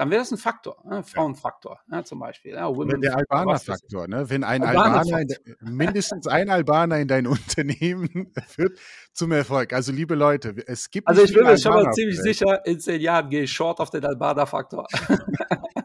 [0.00, 1.02] dann wäre das ein Faktor, ne?
[1.02, 2.52] Frauenfaktor ja, zum Beispiel.
[2.52, 4.30] Ja, der Albaner-Faktor, ne?
[4.30, 8.78] wenn ein Albaner, Albaner mindestens ein Albaner in dein Unternehmen führt
[9.12, 9.74] zum Erfolg.
[9.74, 11.06] Also liebe Leute, es gibt.
[11.06, 13.90] Also ich bin mir schon mal ziemlich sicher, in zehn Jahren gehe ich short auf
[13.90, 14.86] den Albaner-Faktor.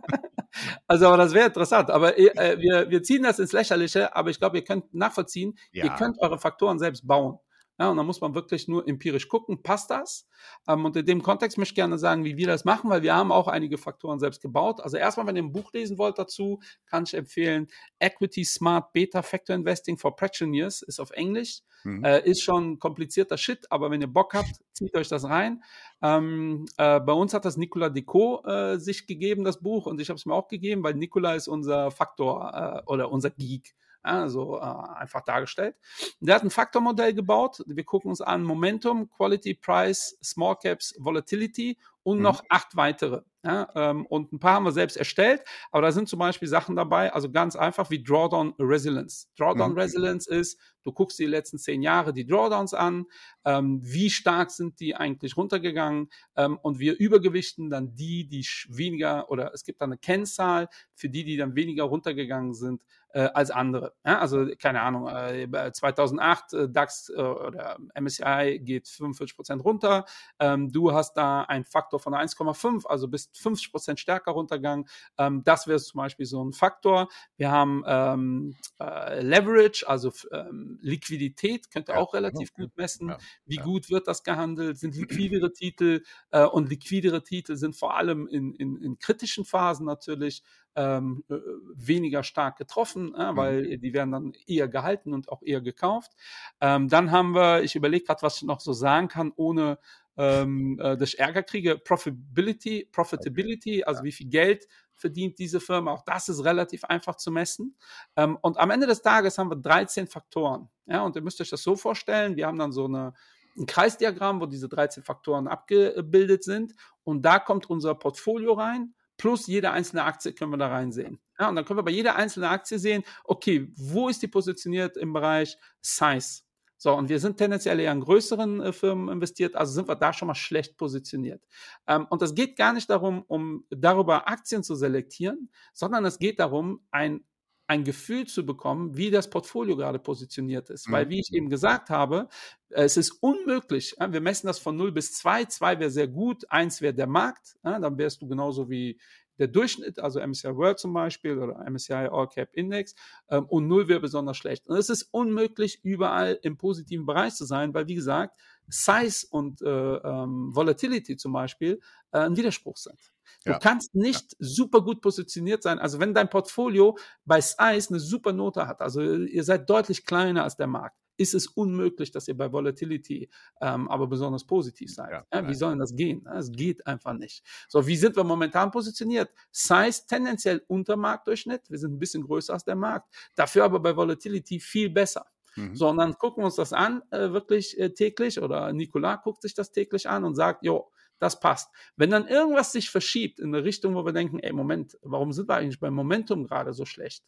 [0.88, 1.90] Also, aber das wäre interessant.
[1.90, 5.86] Aber äh, wir, wir ziehen das ins Lächerliche, aber ich glaube, ihr könnt nachvollziehen, ja.
[5.86, 7.40] ihr könnt eure Faktoren selbst bauen.
[7.78, 10.28] Ja, und da muss man wirklich nur empirisch gucken, passt das?
[10.68, 13.14] Ähm, und in dem Kontext möchte ich gerne sagen, wie wir das machen, weil wir
[13.14, 14.80] haben auch einige Faktoren selbst gebaut.
[14.80, 17.68] Also erstmal, wenn ihr ein Buch lesen wollt dazu, kann ich empfehlen,
[18.00, 21.60] Equity Smart Beta Factor Investing for Practitioners ist auf Englisch.
[21.84, 22.04] Mhm.
[22.04, 25.62] Äh, ist schon komplizierter Shit, aber wenn ihr Bock habt, zieht euch das rein.
[26.02, 30.10] Ähm, äh, bei uns hat das Nicolas Decot äh, sich gegeben, das Buch, und ich
[30.10, 33.76] habe es mir auch gegeben, weil Nicolas ist unser Faktor äh, oder unser Geek
[34.06, 35.76] also äh, einfach dargestellt.
[36.20, 37.64] Der hat ein Faktormodell gebaut.
[37.66, 42.24] Wir gucken uns an Momentum, Quality, Price, Small Caps, Volatility und mhm.
[42.24, 43.22] noch acht weitere.
[43.46, 46.76] Ja, ähm, und ein paar haben wir selbst erstellt, aber da sind zum Beispiel Sachen
[46.76, 49.30] dabei, also ganz einfach wie Drawdown Resilience.
[49.38, 49.78] Drawdown mhm.
[49.78, 53.06] Resilience ist, du guckst die letzten zehn Jahre die Drawdowns an,
[53.46, 59.30] ähm, wie stark sind die eigentlich runtergegangen ähm, und wir übergewichten dann die, die weniger
[59.30, 62.82] oder es gibt dann eine Kennzahl für die, die dann weniger runtergegangen sind
[63.16, 63.94] äh, als andere.
[64.06, 70.06] Ja, also keine Ahnung, äh, 2008 äh, DAX äh, oder MSCI geht 45 Prozent runter,
[70.40, 74.88] ähm, du hast da einen Faktor von 1,5, also bist 50 Prozent stärker runtergegangen.
[75.18, 77.10] Ähm, das wäre zum Beispiel so ein Faktor.
[77.38, 82.78] Wir haben ähm, äh, Leverage, also ähm, Liquidität, könnt ihr ja, auch relativ ja, gut
[82.78, 83.10] messen.
[83.10, 84.78] Ja, Wie gut wird das gehandelt?
[84.78, 89.86] Sind liquidere Titel äh, und liquidere Titel sind vor allem in, in, in kritischen Phasen
[89.86, 90.44] natürlich
[90.76, 91.36] ähm, äh,
[91.76, 96.12] weniger stark getroffen, äh, weil die werden dann eher gehalten und auch eher gekauft.
[96.60, 99.80] Ähm, dann haben wir, ich überlege gerade, was ich noch so sagen kann, ohne
[100.18, 101.78] ähm, äh, dass ich Ärger kriege.
[101.78, 107.32] Profitability, Profitability, also wie viel Geld verdient diese Firma, auch das ist relativ einfach zu
[107.32, 107.76] messen.
[108.16, 110.70] Ähm, und am Ende des Tages haben wir 13 Faktoren.
[110.86, 113.14] Ja, und ihr müsst euch das so vorstellen, wir haben dann so eine,
[113.58, 116.74] ein Kreisdiagramm, wo diese 13 Faktoren abgebildet sind.
[117.04, 121.20] Und da kommt unser Portfolio rein, plus jede einzelne Aktie können wir da reinsehen.
[121.40, 124.98] Ja, und dann können wir bei jeder einzelnen Aktie sehen, okay, wo ist die positioniert
[124.98, 126.45] im Bereich Size?
[126.78, 130.14] So, und wir sind tendenziell eher in größeren äh, Firmen investiert, also sind wir da
[130.14, 131.44] schon mal schlecht positioniert.
[131.88, 136.40] Ähm, und es geht gar nicht darum, um darüber Aktien zu selektieren, sondern es geht
[136.40, 137.24] darum, ein
[137.68, 140.88] ein Gefühl zu bekommen, wie das Portfolio gerade positioniert ist.
[140.88, 140.94] Mhm.
[140.94, 142.28] Weil, wie ich eben gesagt habe,
[142.70, 143.96] es ist unmöglich.
[143.98, 145.46] Wir messen das von 0 bis 2.
[145.46, 147.58] 2 wäre sehr gut, 1 wäre der Markt.
[147.64, 149.00] Dann wärst du genauso wie
[149.38, 152.96] der Durchschnitt, also MSCI World zum Beispiel oder MSCI All Cap Index
[153.30, 154.68] ähm, und null wäre besonders schlecht.
[154.68, 159.62] Und es ist unmöglich, überall im positiven Bereich zu sein, weil, wie gesagt, Size und
[159.62, 161.80] äh, ähm, Volatility zum Beispiel
[162.12, 163.00] äh, ein Widerspruch sind.
[163.44, 163.60] Du ja.
[163.60, 164.38] kannst nicht ja.
[164.40, 165.78] super gut positioniert sein.
[165.80, 170.44] Also wenn dein Portfolio bei Size eine super Note hat, also ihr seid deutlich kleiner
[170.44, 173.30] als der Markt, ist es unmöglich, dass ihr bei Volatility
[173.62, 175.12] ähm, aber besonders positiv seid.
[175.12, 176.28] Ja, ja, wie soll denn das gehen?
[176.28, 177.44] Es geht einfach nicht.
[177.68, 179.30] So, wie sind wir momentan positioniert?
[179.52, 181.70] Size tendenziell unter Marktdurchschnitt.
[181.70, 183.14] Wir sind ein bisschen größer als der Markt.
[183.36, 185.26] Dafür aber bei Volatility viel besser.
[185.56, 185.76] Mhm.
[185.76, 189.72] Sondern gucken wir uns das an, äh, wirklich äh, täglich, oder Nicolas guckt sich das
[189.72, 191.72] täglich an und sagt, jo, das passt.
[191.96, 195.48] Wenn dann irgendwas sich verschiebt in eine Richtung, wo wir denken, ey, Moment, warum sind
[195.48, 197.24] wir eigentlich beim Momentum gerade so schlecht?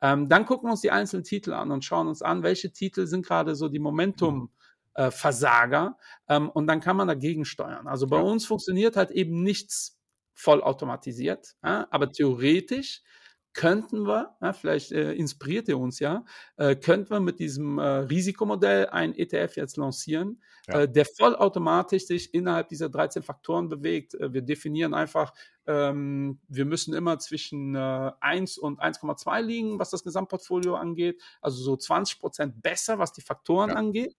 [0.00, 3.06] Ähm, dann gucken wir uns die einzelnen Titel an und schauen uns an, welche Titel
[3.06, 4.50] sind gerade so die Momentum-
[4.94, 7.86] äh, Versager ähm, und dann kann man dagegen steuern.
[7.86, 8.22] Also bei ja.
[8.22, 9.98] uns funktioniert halt eben nichts
[10.34, 13.02] vollautomatisiert, ja, aber theoretisch
[13.54, 16.24] könnten wir, ja, vielleicht äh, inspiriert ihr uns ja,
[16.56, 20.80] äh, könnten wir mit diesem äh, Risikomodell ein ETF jetzt lancieren, ja.
[20.80, 24.14] Äh, der vollautomatisch sich innerhalb dieser 13 Faktoren bewegt.
[24.14, 25.32] Äh, wir definieren einfach,
[25.66, 31.62] ähm, wir müssen immer zwischen äh, 1 und 1,2 liegen, was das Gesamtportfolio angeht, also
[31.62, 33.76] so 20 Prozent besser, was die Faktoren ja.
[33.76, 34.16] angeht.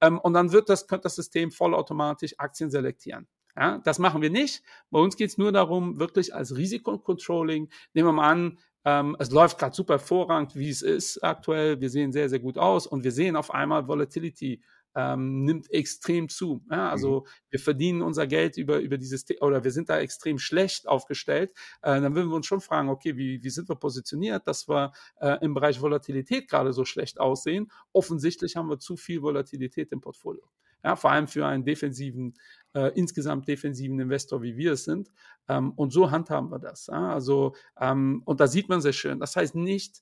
[0.00, 3.26] Ähm, und dann wird das, könnte das System vollautomatisch Aktien selektieren.
[3.56, 4.62] Ja, das machen wir nicht.
[4.90, 9.32] Bei uns geht es nur darum, wirklich als Risikocontrolling, nehmen wir mal an, ähm, es
[9.32, 11.80] läuft gerade super hervorragend, wie es ist aktuell.
[11.80, 14.62] Wir sehen sehr, sehr gut aus und wir sehen auf einmal Volatility
[14.94, 16.64] ähm, nimmt extrem zu.
[16.70, 17.30] Ja, also mhm.
[17.50, 21.52] wir verdienen unser Geld über, über dieses, oder wir sind da extrem schlecht aufgestellt.
[21.82, 24.92] Äh, dann würden wir uns schon fragen, okay, wie, wie sind wir positioniert, dass wir
[25.20, 27.70] äh, im Bereich Volatilität gerade so schlecht aussehen?
[27.92, 30.48] Offensichtlich haben wir zu viel Volatilität im Portfolio.
[30.86, 32.34] Ja, vor allem für einen defensiven,
[32.72, 35.10] äh, insgesamt defensiven Investor, wie wir es sind.
[35.48, 36.86] Ähm, und so handhaben wir das.
[36.86, 37.12] Ja?
[37.12, 39.18] Also, ähm, und da sieht man sehr schön.
[39.18, 40.00] Das heißt nicht,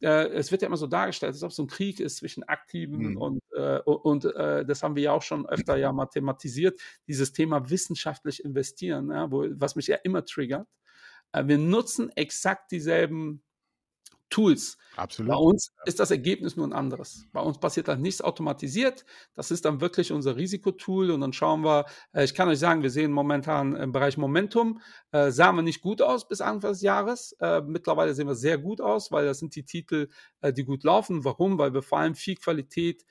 [0.00, 2.44] äh, es wird ja immer so dargestellt, als ob es so ein Krieg ist zwischen
[2.44, 3.16] Aktiven mhm.
[3.18, 7.68] und, äh, und äh, das haben wir ja auch schon öfter ja mathematisiert, dieses Thema
[7.68, 10.66] wissenschaftlich investieren, ja, wo, was mich ja immer triggert.
[11.32, 13.42] Äh, wir nutzen exakt dieselben
[14.32, 14.78] Tools.
[14.96, 15.30] Absolut.
[15.30, 17.26] Bei uns ist das Ergebnis nur ein anderes.
[17.32, 19.04] Bei uns passiert dann nichts automatisiert.
[19.34, 22.82] Das ist dann wirklich unser Risikotool und dann schauen wir, äh, ich kann euch sagen,
[22.82, 24.80] wir sehen momentan im Bereich Momentum,
[25.12, 27.36] äh, sahen wir nicht gut aus bis Anfang des Jahres.
[27.40, 30.08] Äh, mittlerweile sehen wir sehr gut aus, weil das sind die Titel,
[30.40, 31.24] äh, die gut laufen.
[31.24, 31.58] Warum?
[31.58, 33.04] Weil wir vor allem viel Qualität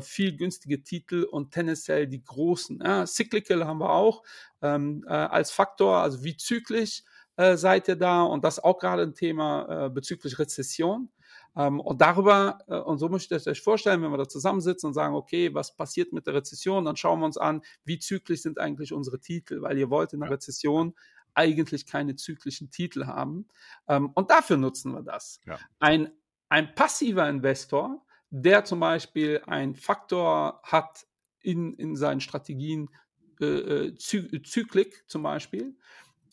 [0.00, 2.80] viel günstige Titel und tendenziell die großen.
[3.04, 4.22] Cyclical haben wir auch
[4.60, 7.02] ähm, äh, als Faktor, also wie zyklisch
[7.36, 11.10] äh, seid ihr da und das auch gerade ein Thema äh, bezüglich Rezession.
[11.56, 14.94] Ähm, und darüber, äh, und so möchte ich euch vorstellen, wenn wir da zusammensitzen und
[14.94, 18.58] sagen, okay, was passiert mit der Rezession, dann schauen wir uns an, wie zyklisch sind
[18.58, 20.94] eigentlich unsere Titel, weil ihr wollt in der Rezession
[21.34, 23.48] eigentlich keine zyklischen Titel haben.
[23.88, 25.40] Ähm, und dafür nutzen wir das.
[25.46, 25.58] Ja.
[25.78, 26.10] Ein,
[26.48, 31.06] ein passiver Investor, der zum Beispiel einen Faktor hat
[31.40, 32.88] in, in seinen Strategien,
[33.40, 35.76] äh, äh Zyklik zum Beispiel,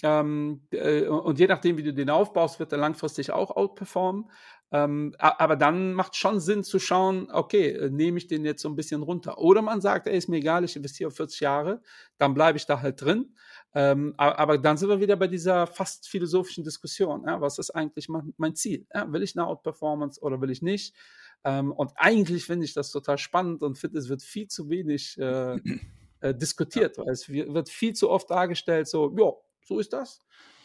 [0.03, 4.29] ähm, äh, und je nachdem, wie du den aufbaust, wird er langfristig auch outperformen.
[4.71, 8.69] Ähm, aber dann macht schon Sinn zu schauen, okay, äh, nehme ich den jetzt so
[8.69, 9.39] ein bisschen runter.
[9.39, 11.81] Oder man sagt, ey, ist mir egal, ich investiere auf 40 Jahre,
[12.19, 13.33] dann bleibe ich da halt drin.
[13.73, 17.23] Ähm, aber, aber, dann sind wir wieder bei dieser fast philosophischen Diskussion.
[17.25, 17.41] Ja?
[17.41, 18.85] Was ist eigentlich mein, mein Ziel?
[18.93, 19.11] Ja?
[19.11, 20.95] Will ich eine Outperformance oder will ich nicht?
[21.43, 25.17] Ähm, und eigentlich finde ich das total spannend und finde, es wird viel zu wenig
[25.17, 25.55] äh,
[26.21, 27.05] äh, diskutiert, ja.
[27.05, 29.31] weil es wird viel zu oft dargestellt, so, ja,
[29.69, 30.19] so ist das,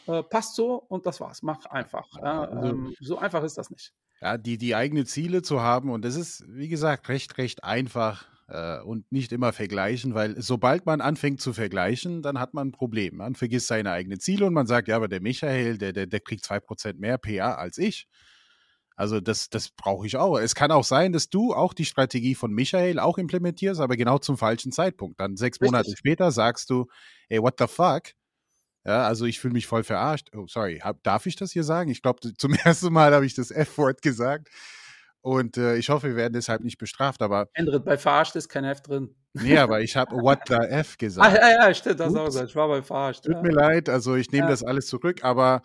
[0.07, 1.41] äh, passt so und das war's.
[1.43, 2.07] Mach einfach.
[2.21, 3.93] Also, ähm, so einfach ist das nicht.
[4.21, 8.25] Ja, die, die eigene Ziele zu haben und das ist, wie gesagt, recht, recht einfach
[8.47, 12.71] äh, und nicht immer vergleichen, weil sobald man anfängt zu vergleichen, dann hat man ein
[12.71, 13.17] Problem.
[13.17, 16.19] Man vergisst seine eigenen Ziele und man sagt, ja, aber der Michael, der, der, der
[16.19, 18.07] kriegt 2% mehr PA als ich.
[18.95, 20.37] Also das, das brauche ich auch.
[20.37, 24.19] Es kann auch sein, dass du auch die Strategie von Michael auch implementierst, aber genau
[24.19, 25.19] zum falschen Zeitpunkt.
[25.19, 25.71] Dann sechs Richtig.
[25.71, 26.87] Monate später sagst du,
[27.27, 28.03] ey, what the fuck?
[28.85, 30.29] Ja, also ich fühle mich voll verarscht.
[30.35, 31.89] Oh, sorry, hab, darf ich das hier sagen?
[31.89, 34.49] Ich glaube, zum ersten Mal habe ich das F-Wort gesagt.
[35.21, 37.47] Und äh, ich hoffe, wir werden deshalb nicht bestraft, aber.
[37.53, 39.15] Ändert, bei verarscht ist kein F drin.
[39.33, 41.35] Nee, aber ich habe What the F gesagt.
[41.41, 42.19] Ah, ja, ja, stimmt, das Ups.
[42.19, 42.43] auch so.
[42.45, 43.25] Ich war bei verarscht.
[43.25, 43.41] Tut ja.
[43.41, 44.51] mir leid, also ich nehme ja.
[44.51, 45.63] das alles zurück, aber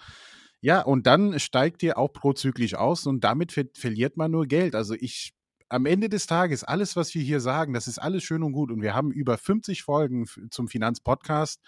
[0.62, 4.74] ja, und dann steigt ihr auch prozyklisch aus und damit ver verliert man nur Geld.
[4.74, 5.34] Also ich,
[5.68, 8.70] am Ende des Tages, alles, was wir hier sagen, das ist alles schön und gut.
[8.70, 11.60] Und wir haben über 50 Folgen zum Finanzpodcast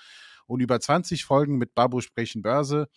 [0.53, 2.89] und über 20 Folgen mit Babu sprechen Börse.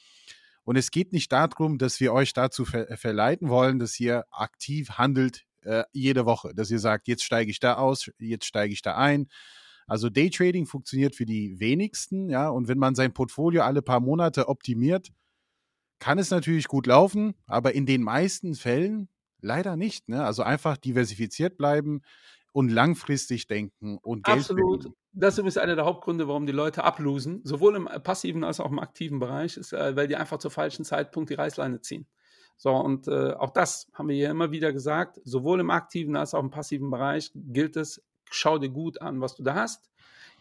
[0.64, 4.92] Und es geht nicht darum, dass wir euch dazu ver verleiten wollen, dass ihr aktiv
[4.92, 8.82] handelt äh, jede Woche, dass ihr sagt, jetzt steige ich da aus, jetzt steige ich
[8.82, 9.28] da ein.
[9.88, 14.50] Also Daytrading funktioniert für die wenigsten, ja, und wenn man sein Portfolio alle paar Monate
[14.50, 15.12] optimiert,
[16.00, 19.08] kann es natürlich gut laufen, aber in den meisten Fällen
[19.42, 20.10] leider nicht.
[20.10, 20.24] Ne?
[20.24, 22.02] Also einfach diversifiziert bleiben
[22.56, 24.84] und langfristig denken und Geld Absolut.
[24.84, 24.96] Verdienen.
[25.12, 28.72] Das ist übrigens einer der Hauptgründe, warum die Leute ablosen, sowohl im passiven als auch
[28.72, 32.08] im aktiven Bereich, ist, äh, weil die einfach zur falschen Zeitpunkt die Reißleine ziehen.
[32.56, 36.34] So, und äh, auch das haben wir hier immer wieder gesagt, sowohl im aktiven als
[36.34, 38.02] auch im passiven Bereich gilt es,
[38.32, 39.92] schau dir gut an, was du da hast,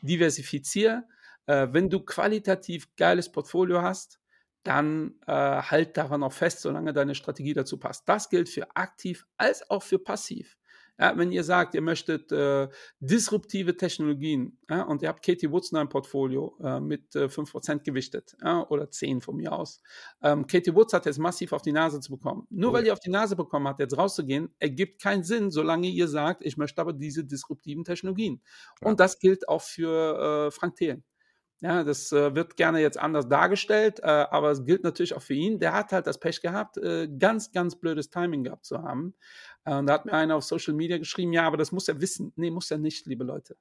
[0.03, 1.09] diversifizier.
[1.47, 4.21] Äh, wenn du qualitativ geiles Portfolio hast,
[4.63, 8.09] dann äh, halt daran auch fest, solange deine Strategie dazu passt.
[8.09, 10.57] Das gilt für aktiv als auch für passiv.
[10.99, 12.69] Ja, wenn ihr sagt, ihr möchtet äh,
[13.01, 17.83] disruptive Technologien ja, und ihr habt Katie Woods in einem Portfolio äh, mit äh, 5%
[17.83, 19.81] gewichtet ja, oder 10 von mir aus.
[20.23, 22.47] Ähm, Katie Woods hat jetzt massiv auf die Nase zu bekommen.
[22.49, 22.75] Nur oh.
[22.75, 26.45] weil ihr auf die Nase bekommen habt, jetzt rauszugehen, ergibt keinen Sinn, solange ihr sagt,
[26.45, 28.41] ich möchte aber diese disruptiven Technologien.
[28.81, 31.03] Und das gilt auch für äh, Frank Thelen.
[31.65, 35.33] Ja, das äh, wird gerne jetzt anders dargestellt, äh, aber es gilt natürlich auch für
[35.33, 35.59] ihn.
[35.61, 39.15] Der hat halt das Pech gehabt, äh, ganz, ganz blödes Timing gehabt zu haben.
[39.65, 42.01] Äh, und da hat mir einer auf Social Media geschrieben, ja, aber das muss er
[42.01, 42.33] wissen.
[42.37, 43.57] Nee, muss er nicht, liebe Leute.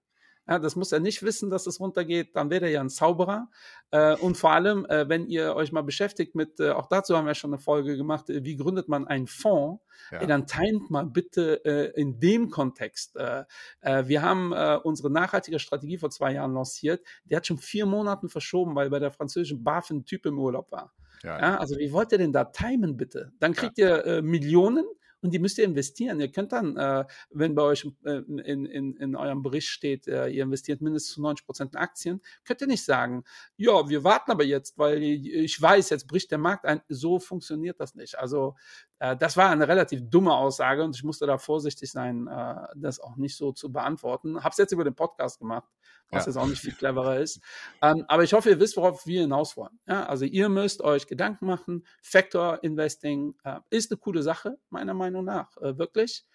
[0.46, 3.50] Ja, das muss er nicht wissen, dass es runtergeht, dann wäre er ja ein Zauberer.
[3.92, 7.26] Äh, und vor allem, äh, wenn ihr euch mal beschäftigt mit, äh, auch dazu haben
[7.26, 9.82] wir schon eine Folge gemacht, äh, wie gründet man einen Fonds,
[10.12, 10.18] ja.
[10.20, 13.16] ey, dann timet mal bitte äh, in dem Kontext.
[13.16, 18.76] Wir haben unsere nachhaltige Strategie vor zwei Jahren lanciert, der hat schon vier Monaten verschoben,
[18.76, 20.94] weil bei der französischen BaFin ein Typ im Urlaub war.
[21.24, 21.58] Ja, ja.
[21.58, 23.32] also wie wollt ihr denn da timen bitte?
[23.40, 24.86] Dann kriegt ihr Millionen
[25.24, 26.20] und die müsst ihr investieren.
[26.20, 30.28] Ihr könnt dann, äh, wenn bei euch äh, in, in, in eurem Bericht steht, äh,
[30.28, 33.24] ihr investiert mindestens zu 90 Prozent in Aktien, könnt ihr nicht sagen,
[33.56, 36.82] ja, wir warten aber jetzt, weil ich weiß, jetzt bricht der Markt ein.
[36.90, 38.20] So funktioniert das nicht.
[38.20, 38.56] Also
[39.00, 43.00] äh, das war eine relativ dumme Aussage und ich musste da vorsichtig sein, äh, das
[43.00, 44.44] auch nicht so zu beantworten.
[44.44, 45.70] Habe es jetzt über den Podcast gemacht
[46.14, 46.32] was ja.
[46.32, 47.42] jetzt auch nicht viel cleverer ist.
[47.82, 49.80] Ähm, aber ich hoffe, ihr wisst, worauf wir hinaus wollen.
[49.88, 51.86] Ja, also ihr müsst euch Gedanken machen.
[52.02, 56.26] Factor Investing äh, ist eine coole Sache, meiner Meinung nach, äh, wirklich.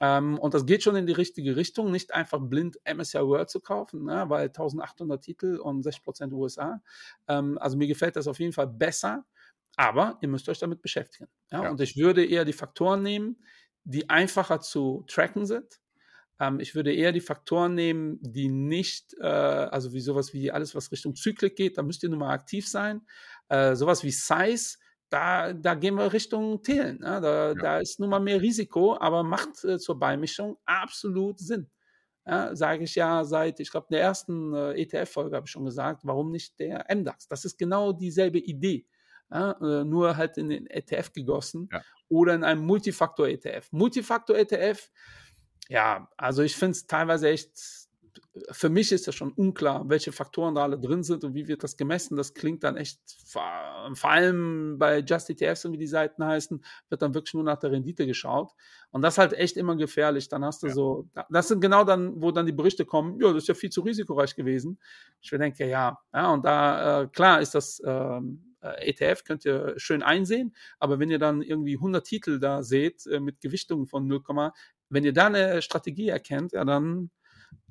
[0.00, 3.60] Ähm, und das geht schon in die richtige Richtung, nicht einfach blind MSCI World zu
[3.60, 6.80] kaufen, ne, weil 1800 Titel und 60% USA.
[7.28, 9.24] Ähm, also mir gefällt das auf jeden Fall besser,
[9.76, 11.28] aber ihr müsst euch damit beschäftigen.
[11.50, 11.70] Ja?
[11.70, 13.42] Und ich würde eher die Faktoren nehmen,
[13.84, 15.81] die einfacher zu tracken sind
[16.42, 20.74] ähm, ich würde eher die Faktoren nehmen, die nicht, äh, also wie sowas wie alles,
[20.74, 23.02] was Richtung Zyklik geht, da müsst ihr nun mal aktiv sein.
[23.48, 24.78] Äh, sowas wie Size,
[25.08, 26.98] da, da gehen wir Richtung Thelen.
[26.98, 27.20] Ne?
[27.20, 27.54] Da, ja.
[27.54, 31.70] da ist nun mal mehr Risiko, aber macht äh, zur Beimischung absolut Sinn.
[32.26, 36.02] Ja, sage ich ja seit, ich glaube, der ersten äh, ETF-Folge habe ich schon gesagt,
[36.04, 37.26] warum nicht der MDAX?
[37.28, 38.86] Das ist genau dieselbe Idee.
[39.30, 41.82] Ja, äh, nur halt in den ETF gegossen ja.
[42.08, 43.72] oder in einem Multifaktor-ETF.
[43.72, 44.90] Multifaktor-ETF
[45.68, 47.50] ja, also ich finde es teilweise echt,
[48.50, 51.62] für mich ist das schon unklar, welche Faktoren da alle drin sind und wie wird
[51.62, 52.16] das gemessen.
[52.16, 57.02] Das klingt dann echt, vor allem bei Just ETFs und wie die Seiten heißen, wird
[57.02, 58.52] dann wirklich nur nach der Rendite geschaut.
[58.90, 60.28] Und das ist halt echt immer gefährlich.
[60.28, 60.72] Dann hast du ja.
[60.72, 63.70] so, das sind genau dann, wo dann die Berichte kommen, ja, das ist ja viel
[63.70, 64.78] zu risikoreich gewesen.
[65.20, 69.74] Ich denke, ja, ja, und da, äh, klar ist das, ähm, äh, ETF könnt ihr
[69.76, 74.06] schön einsehen, aber wenn ihr dann irgendwie 100 Titel da seht äh, mit Gewichtungen von
[74.06, 74.22] 0,
[74.92, 77.10] wenn ihr da eine Strategie erkennt, ja, dann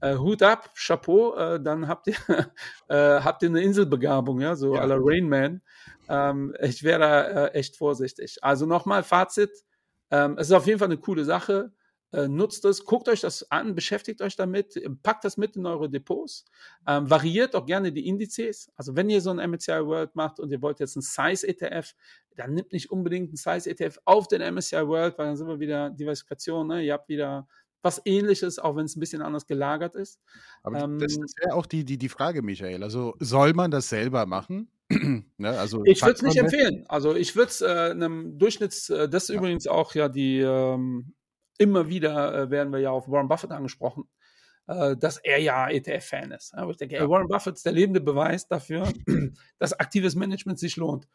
[0.02, 2.16] äh, Hut ab, Chapeau, äh, dann habt ihr,
[2.90, 4.82] äh, habt ihr eine Inselbegabung, ja, so ja.
[4.82, 5.62] à la Rain Man.
[6.10, 8.38] Ähm, ich wäre da äh, echt vorsichtig.
[8.42, 9.52] Also nochmal Fazit,
[10.10, 11.72] ähm, es ist auf jeden Fall eine coole Sache.
[12.14, 15.90] Äh, nutzt es, guckt euch das an, beschäftigt euch damit, packt das mit in eure
[15.90, 16.44] Depots,
[16.86, 18.70] ähm, variiert auch gerne die Indizes.
[18.76, 21.94] Also wenn ihr so ein MSCI World macht und ihr wollt jetzt ein Size ETF,
[22.36, 25.60] dann nimmt nicht unbedingt ein Size ETF auf den MSCI World, weil dann sind wir
[25.62, 26.84] wieder Diversifikation, ne?
[26.84, 27.48] ihr habt wieder
[27.82, 30.20] was ähnliches, auch wenn es ein bisschen anders gelagert ist.
[30.64, 32.84] Aber ähm, das, das wäre auch die, die, die Frage, Michael.
[32.84, 34.70] Also soll man das selber machen?
[35.38, 36.86] ne, also ich würde es nicht empfehlen.
[36.88, 39.36] Also ich würde es äh, einem Durchschnitts, äh, das ist ja.
[39.36, 41.14] übrigens auch ja die ähm,
[41.58, 44.06] immer wieder äh, werden wir ja auf Warren Buffett angesprochen,
[44.68, 46.54] äh, dass er ja ETF-Fan ist.
[46.54, 48.92] Aber ich denke, ey, Warren Buffett ist der lebende Beweis dafür,
[49.60, 51.08] dass aktives Management sich lohnt.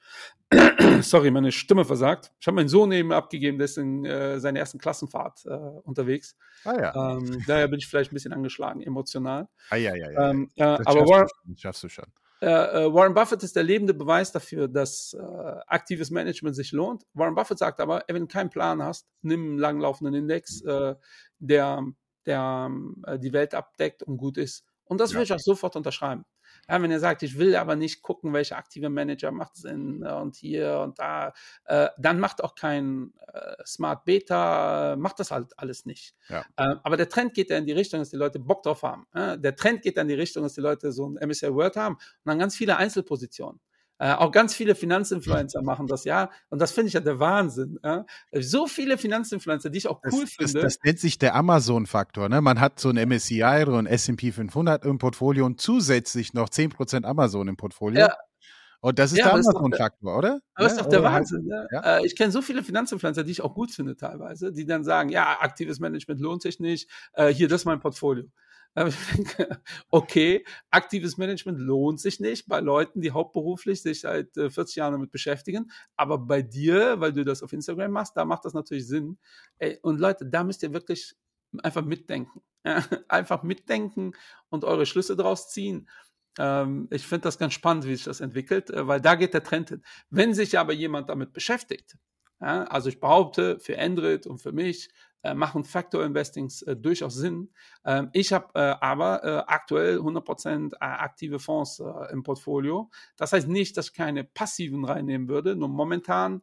[1.00, 2.32] Sorry, meine Stimme versagt.
[2.40, 6.36] Ich habe meinen Sohn eben abgegeben, der ist in äh, seiner ersten Klassenfahrt äh, unterwegs.
[6.64, 7.16] Ah, ja.
[7.16, 9.48] Ähm, daher bin ich vielleicht ein bisschen angeschlagen, emotional.
[9.70, 10.30] Ah, ja, ja, ja.
[10.30, 12.06] Ähm, aber Warren, schaffst du schon.
[12.40, 15.22] Äh, äh, Warren Buffett ist der lebende Beweis dafür, dass äh,
[15.66, 17.04] aktives Management sich lohnt.
[17.14, 20.94] Warren Buffett sagt aber, wenn du keinen Plan hast, nimm einen langlaufenden Index, äh,
[21.38, 21.82] der,
[22.26, 22.70] der
[23.06, 24.64] äh, die Welt abdeckt und gut ist.
[24.84, 25.16] Und das ja.
[25.16, 26.24] würde ich auch sofort unterschreiben.
[26.68, 30.12] Ja, wenn er sagt, ich will aber nicht gucken, welcher aktive Manager macht Sinn äh,
[30.12, 31.32] und hier und da,
[31.64, 36.14] äh, dann macht auch kein äh, Smart Beta, äh, macht das halt alles nicht.
[36.28, 36.44] Ja.
[36.56, 39.06] Äh, aber der Trend geht ja in die Richtung, dass die Leute Bock drauf haben.
[39.14, 42.02] der Trend geht in die Richtung, dass die Leute so ein MSCI Word haben und
[42.24, 43.60] dann ganz viele Einzelpositionen.
[43.98, 46.30] Äh, auch ganz viele Finanzinfluencer machen das, ja.
[46.50, 47.78] Und das finde ich ja der Wahnsinn.
[47.82, 48.04] Ja?
[48.32, 50.52] So viele Finanzinfluencer, die ich auch cool das, finde.
[50.62, 52.28] Das, das nennt sich der Amazon-Faktor.
[52.28, 52.40] Ne?
[52.42, 57.04] Man hat so ein MSCI oder ein S&P 500 im Portfolio und zusätzlich noch 10%
[57.04, 58.00] Amazon im Portfolio.
[58.00, 58.14] Ja.
[58.80, 60.40] Und das ist Ja, der Amazon-Faktor, oder?
[60.54, 60.82] Aber das ist Ne?
[60.84, 61.46] doch der Oder halt- Wahnsinn.
[61.48, 61.64] Ja?
[61.72, 61.96] ja.
[61.98, 65.08] Äh, ich kenne so viele Finanzinfluencer, die ich auch gut finde teilweise, die dann sagen,
[65.08, 66.88] ja, aktives Management lohnt sich nicht.
[67.14, 68.26] Äh, hier, das ist mein Portfolio.
[69.90, 74.92] Okay, aktives Management lohnt sich nicht bei Leuten, die hauptberuflich sich seit äh, 40 Jahren
[74.92, 75.70] damit beschäftigen.
[75.96, 79.18] Aber bei dir, weil du das auf Instagram machst, da macht das natürlich Sinn.
[79.82, 81.14] Und Leute, da müsst ihr wirklich
[81.62, 82.42] einfach mitdenken.
[83.08, 84.12] Einfach mitdenken
[84.48, 85.88] und eure Schlüsse draus ziehen.
[86.36, 89.44] Ähm, ich finde das ganz spannend, wie sich das entwickelt, äh, weil da geht der
[89.44, 89.82] Trend hin.
[90.10, 91.96] Wenn sich aber jemand damit beschäftigt,
[92.38, 94.92] also ich behaupte, für Android und für mich äh,
[95.34, 97.50] machen Factor Investings äh, durchaus Sinn.
[97.84, 102.90] Ähm, ich habe äh, aber äh, aktuell 100% äh, aktive Fonds äh, im Portfolio.
[103.16, 106.42] Das heißt nicht, dass ich keine passiven reinnehmen würde, nur momentan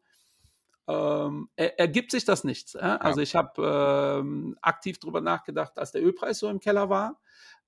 [0.88, 2.74] ähm, er, ergibt sich das nicht.
[2.74, 2.98] Ja?
[2.98, 7.20] Also ich habe ähm, aktiv drüber nachgedacht, als der Ölpreis so im Keller war.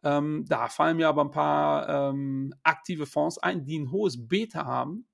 [0.04, 4.66] Ähm, da fallen mir aber ein paar ähm, aktive Fonds ein, die ein hohes Beta
[4.66, 5.08] haben.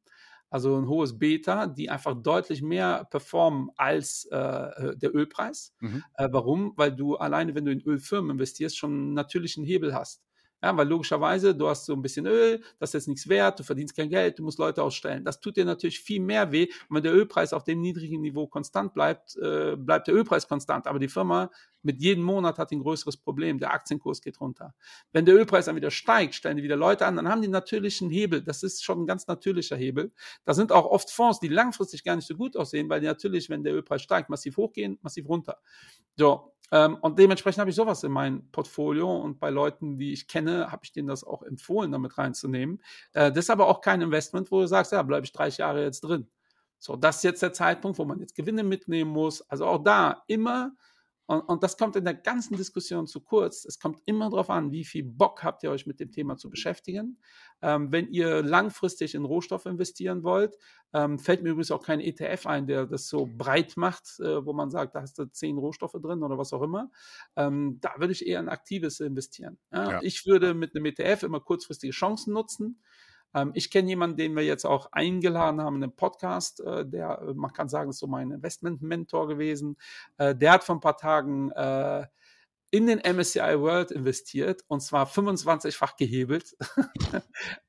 [0.52, 5.74] Also ein hohes Beta, die einfach deutlich mehr performen als äh, der Ölpreis.
[5.80, 6.04] Mhm.
[6.16, 6.74] Äh, warum?
[6.76, 10.22] Weil du alleine, wenn du in Ölfirmen investierst, schon einen natürlichen Hebel hast.
[10.64, 13.64] Ja, weil logischerweise, du hast so ein bisschen Öl, das ist jetzt nichts wert, du
[13.64, 15.26] verdienst kein Geld, du musst Leute ausstellen.
[15.26, 16.68] Das tut dir natürlich viel mehr weh.
[16.88, 20.86] Und wenn der Ölpreis auf dem niedrigen Niveau konstant bleibt, äh, bleibt der Ölpreis konstant.
[20.86, 21.50] Aber die Firma
[21.82, 23.58] mit jedem Monat hat ein größeres Problem.
[23.58, 24.76] Der Aktienkurs geht runter.
[25.12, 28.12] Wenn der Ölpreis dann wieder steigt, stellen die wieder Leute an, dann haben die natürlichen
[28.12, 28.44] Hebel.
[28.44, 30.12] Das ist schon ein ganz natürlicher Hebel.
[30.46, 33.50] Da sind auch oft Fonds, die langfristig gar nicht so gut aussehen, weil die natürlich,
[33.50, 35.58] wenn der Ölpreis steigt, massiv hochgehen, massiv runter.
[36.18, 40.28] So, ähm, und dementsprechend habe ich sowas in meinem Portfolio und bei Leuten, die ich
[40.28, 42.82] kenne, habe ich denen das auch empfohlen, damit reinzunehmen.
[43.14, 45.84] Äh, das ist aber auch kein Investment, wo du sagst, ja, bleibe ich 30 Jahre
[45.84, 46.28] jetzt drin.
[46.80, 49.42] So, das ist jetzt der Zeitpunkt, wo man jetzt Gewinne mitnehmen muss.
[49.50, 50.72] Also auch da immer,
[51.32, 54.72] und, und das kommt in der ganzen Diskussion zu kurz, es kommt immer darauf an,
[54.72, 57.18] wie viel Bock habt ihr euch mit dem Thema zu beschäftigen.
[57.62, 60.58] Ähm, wenn ihr langfristig in Rohstoff investieren wollt,
[60.94, 64.52] ähm, fällt mir übrigens auch kein ETF ein, der das so breit macht, äh, wo
[64.52, 66.92] man sagt, da hast du zehn Rohstoffe drin oder was auch immer.
[67.38, 69.58] Ähm, da würde ich eher in aktives investieren.
[69.72, 69.92] Ja?
[69.92, 70.00] Ja.
[70.02, 72.82] Ich würde mit einem ETF immer kurzfristige Chancen nutzen.
[73.34, 77.22] Ähm, ich kenne jemanden, den wir jetzt auch eingeladen haben in einem Podcast, äh, der,
[77.22, 79.78] äh, man kann sagen, ist so mein Investment-Mentor gewesen.
[80.18, 82.06] Äh, der hat vor ein paar Tagen äh,
[82.74, 86.56] in den MSCI World investiert und zwar 25-fach gehebelt.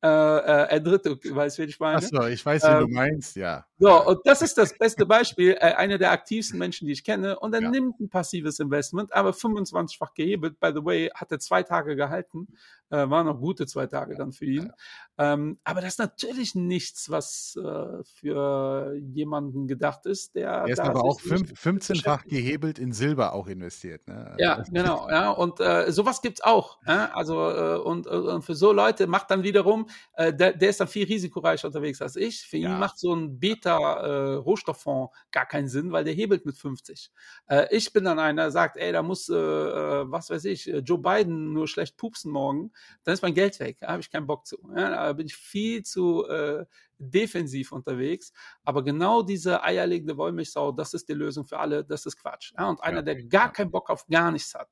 [0.03, 1.97] äh, äh, er dritte, weißt du, wie ich meine?
[1.97, 3.67] Achso, ich weiß, wie du Ähm, meinst, ja.
[3.79, 7.37] So, und das ist das beste Beispiel, äh, einer der aktivsten Menschen, die ich kenne,
[7.41, 7.71] und er Ja.
[7.71, 10.61] nimmt ein passives Investment, aber 25-fach gehebelt.
[10.61, 12.47] By the way, hat er zwei Tage gehalten,
[12.93, 14.71] äh, waren noch gute zwei Tage dann für ihn.
[15.19, 20.51] Ähm, aber das ist natürlich nichts, was äh, für jemanden gedacht ist, der.
[20.51, 22.31] Er ist aber auch nicht fünf, 15-fach beschäftigt.
[22.31, 24.07] gehebelt in Silber auch investiert.
[24.07, 24.37] Ne?
[24.39, 26.79] Ja, genau, ja, und äh, sowas gibt's auch.
[26.87, 27.11] Ja?
[27.15, 30.81] Also, äh, und, äh, und für so Leute macht dann wiederum, äh, der, der ist
[30.81, 32.43] dann viel risikoreicher unterwegs als ich.
[32.43, 32.71] Für Ja.
[32.71, 37.11] ihn macht so ein Beta-Rohstofffonds gar keinen Sinn, weil der hebelt mit 50.
[37.47, 40.69] Äh, ich bin dann einer, der sagt, ey, da muss, äh, äh, was weiß ich,
[40.73, 42.73] äh, Joe Biden nur schlecht pupsen morgen,
[43.05, 44.59] dann ist mein Geld weg, da habe ich keinen Bock zu.
[44.77, 44.91] Ja?
[44.91, 46.65] Da bin ich viel zu äh,
[46.99, 48.33] defensiv unterwegs.
[48.65, 52.53] Aber genau diese eierlegende Wollmilchsau, das ist die Lösung für alle, das ist Quatsch.
[52.57, 52.69] Ja?
[52.69, 54.69] Und einer, der gar keinen Bock auf gar nichts hat,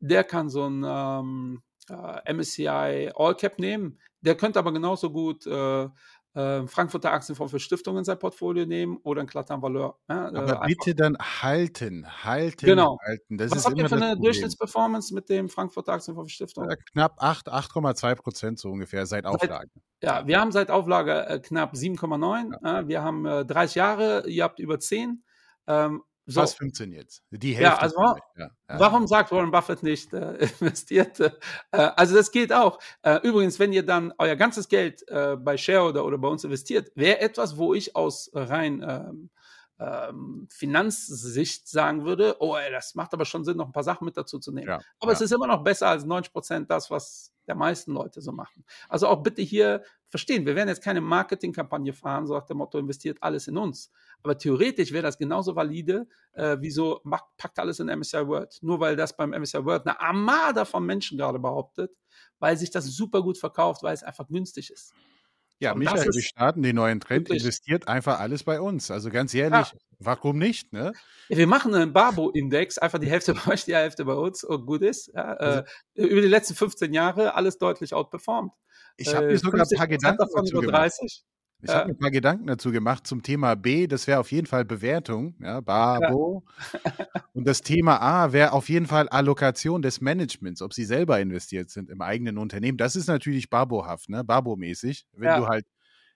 [0.00, 3.98] der kann so ein ähm, äh, MSCI All Cap nehmen.
[4.22, 5.88] Der könnte aber genauso gut äh,
[6.34, 9.98] äh, Frankfurter Aktienfonds für Stiftungen in sein Portfolio nehmen oder ein Clatin Valeur.
[10.08, 10.28] Ja?
[10.30, 12.98] Äh, Aber bitte dann halten, halten, Genau.
[13.04, 13.36] halten.
[13.38, 14.16] Das Was ist habt ihr für eine.
[14.16, 16.70] Durchschnittsperformance mit dem Frankfurter Aktienfonds für Stiftungen?
[16.70, 19.70] Äh, Knapp 8, 8,2 Prozent so ungefähr seit Auflage.
[20.02, 22.54] Ja, wir haben seit Auflage äh, knapp 7,9.
[22.64, 25.22] Äh, wir haben äh, 30 Jahre, ihr habt über 10.
[25.66, 26.40] Ähm, so.
[26.40, 27.22] Fast 15 jetzt.
[27.30, 27.62] Die Hälfte.
[27.62, 28.78] Ja, also von wa- euch, ja, ja.
[28.80, 31.18] Warum sagt Warren Buffett nicht äh, investiert?
[31.20, 31.30] Äh,
[31.72, 32.78] also das geht auch.
[33.02, 36.90] Äh, übrigens, wenn ihr dann euer ganzes Geld äh, bei Shareholder oder bei uns investiert,
[36.94, 39.30] wäre etwas, wo ich aus rein ähm,
[39.80, 44.04] ähm, Finanzsicht sagen würde, oh, ey, das macht aber schon Sinn, noch ein paar Sachen
[44.04, 44.68] mit dazu zu nehmen.
[44.68, 48.20] Ja, aber es ist immer noch besser als 90 Prozent das, was der meisten Leute
[48.20, 48.64] so machen.
[48.88, 52.78] Also auch bitte hier verstehen, wir werden jetzt keine Marketingkampagne fahren, so nach dem Motto,
[52.78, 53.90] investiert alles in uns.
[54.22, 58.58] Aber theoretisch wäre das genauso valide, äh, wie so, macht, packt alles in MSCI World.
[58.60, 61.90] Nur weil das beim MSCI World eine Armada von Menschen gerade behauptet,
[62.38, 64.92] weil sich das super gut verkauft, weil es einfach günstig ist.
[65.62, 67.28] Ja, Und Michael, wir starten den neuen Trend.
[67.28, 68.90] wirklich- Investiert einfach alles bei uns.
[68.90, 70.72] Also ganz ehrlich, warum nicht?
[70.72, 70.92] Ne?
[71.28, 74.64] Ja, wir machen einen Barbo-Index, einfach die Hälfte bei euch, die Hälfte bei uns und
[74.64, 75.08] gut ist.
[75.14, 75.60] Ja, Also
[75.96, 78.52] äh, über die letzten 15 Jahre alles deutlich outperformed.
[78.96, 80.74] Ich habe Äh, mir sogar ein paar 50% Gedanken dazu gemacht.
[80.76, 81.24] 30.
[81.62, 84.46] Ich habe mir ein paar Gedanken dazu gemacht zum Thema B, das wäre auf jeden
[84.46, 86.44] Fall Bewertung, ja, Babo.
[87.34, 91.70] Und das Thema A wäre auf jeden Fall Allokation des Managements, ob sie selber investiert
[91.70, 92.78] sind im eigenen Unternehmen.
[92.78, 94.24] Das ist natürlich Babohaft, ne?
[94.24, 95.38] Babo-mäßig, wenn ja.
[95.38, 95.66] du halt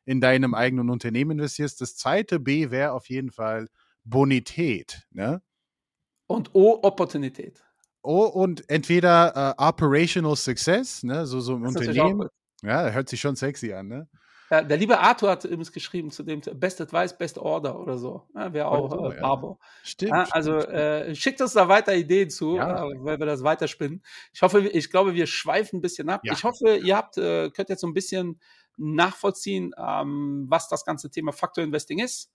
[0.07, 1.80] in deinem eigenen Unternehmen investierst.
[1.80, 3.68] Das zweite B wäre auf jeden Fall
[4.05, 5.42] Bonität, ne?
[6.26, 7.62] Und O Opportunität.
[8.03, 12.28] O und entweder uh, Operational Success, ne, so, so im das Unternehmen.
[12.62, 14.09] Ja, hört sich schon sexy an, ne?
[14.55, 18.22] Ja, der liebe Arthur hat übrigens geschrieben zu dem Best Advice, Best Order oder so.
[18.36, 19.59] Ja, Wäre auch oh, äh, Barbo.
[19.61, 19.66] Ja.
[19.82, 20.12] Stimmt.
[20.12, 20.74] Ja, also stimmt.
[20.74, 22.86] Äh, schickt uns da weiter Ideen zu, ja.
[22.86, 24.00] äh, weil wir das weiterspinnen.
[24.32, 26.20] Ich hoffe, ich glaube, wir schweifen ein bisschen ab.
[26.22, 28.40] Ich hoffe, ihr habt, äh, könnt jetzt so ein bisschen
[28.76, 32.30] nachvollziehen, ähm, was das ganze Thema Factor Investing ist.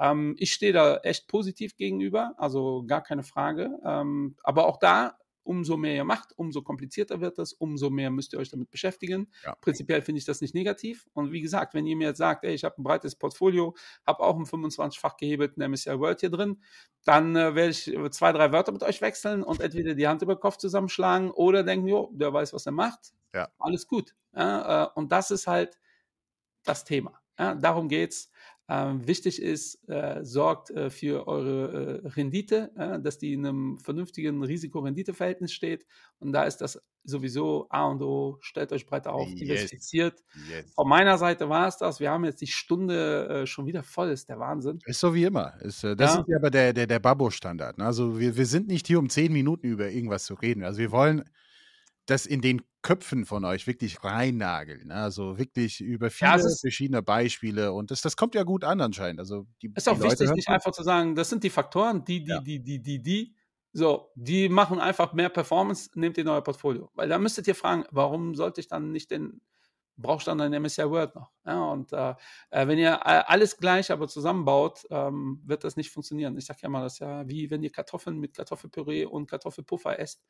[0.00, 3.78] Ähm, ich stehe da echt positiv gegenüber, also gar keine Frage.
[3.84, 5.18] Ähm, aber auch da
[5.48, 9.32] umso mehr ihr macht, umso komplizierter wird das, umso mehr müsst ihr euch damit beschäftigen.
[9.44, 9.54] Ja.
[9.54, 11.08] Prinzipiell finde ich das nicht negativ.
[11.14, 13.74] Und wie gesagt, wenn ihr mir jetzt sagt, ey, ich habe ein breites Portfolio,
[14.06, 16.62] habe auch einen 25-fach gehebelten MSCI World hier drin,
[17.04, 20.34] dann äh, werde ich zwei, drei Wörter mit euch wechseln und entweder die Hand über
[20.34, 23.14] den Kopf zusammenschlagen oder denken, jo, der weiß, was er macht.
[23.34, 23.48] Ja.
[23.58, 24.14] Alles gut.
[24.34, 25.78] Ja, äh, und das ist halt
[26.64, 27.20] das Thema.
[27.38, 28.30] Darum es.
[28.70, 33.78] Ähm, wichtig ist, äh, sorgt äh, für eure äh, Rendite, äh, dass die in einem
[33.78, 35.86] vernünftigen Risiko-Rendite-Verhältnis steht.
[36.18, 38.36] Und da ist das sowieso A und O.
[38.40, 39.38] Stellt euch breiter auf, yes.
[39.38, 40.22] diversifiziert.
[40.50, 40.70] Yes.
[40.74, 41.98] Von meiner Seite war es das.
[41.98, 44.10] Wir haben jetzt die Stunde äh, schon wieder voll.
[44.10, 44.80] Ist der Wahnsinn.
[44.84, 45.58] Ist so wie immer.
[45.62, 46.20] Ist, äh, das ja.
[46.20, 47.78] ist ja aber der, der, der Babbo-Standard.
[47.78, 47.86] Ne?
[47.86, 50.62] Also wir, wir sind nicht hier, um zehn Minuten über irgendwas zu reden.
[50.62, 51.24] Also wir wollen
[52.08, 54.88] das in den Köpfen von euch wirklich reinnageln.
[54.88, 54.94] Ne?
[54.94, 59.20] Also wirklich über viele ja, verschiedene Beispiele und das, das kommt ja gut an anscheinend.
[59.20, 62.24] Also die, ist auch die wichtig, nicht einfach zu sagen, das sind die Faktoren, die,
[62.24, 62.40] die, ja.
[62.40, 63.34] die, die, die, die,
[63.72, 66.90] so, die machen einfach mehr Performance, nehmt ihr euer Portfolio.
[66.94, 69.42] Weil da müsstet ihr fragen, warum sollte ich dann nicht den
[69.98, 71.30] brauchst dann ein MSCI Word noch.
[71.44, 72.14] Ja, und äh,
[72.50, 76.36] äh wenn ihr äh, alles gleich aber zusammenbaut, ähm, wird das nicht funktionieren.
[76.36, 79.98] Ich sage ja mal, das ist ja wie wenn ihr Kartoffeln mit Kartoffelpüree und Kartoffelpuffer
[79.98, 80.22] esst,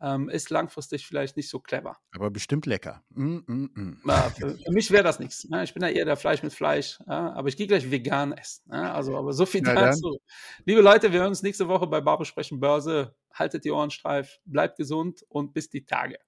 [0.00, 1.98] ähm, ist langfristig vielleicht nicht so clever.
[2.14, 3.02] Aber bestimmt lecker.
[3.10, 4.02] Mm, mm, mm.
[4.06, 5.46] Ja, für, für, mich wäre das nichts.
[5.50, 8.70] Ja, ich bin ja eher der Fleisch mit Fleisch, aber ich gehe gleich vegan essen.
[8.70, 10.18] also, aber so viel dazu.
[10.64, 13.14] Liebe Leute, wir hören uns nächste Woche bei Barbe sprechen Börse.
[13.32, 16.18] Haltet die Ohren steif, bleibt gesund und bis die Tage.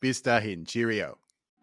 [0.00, 1.16] Bis dahin, Cheerio.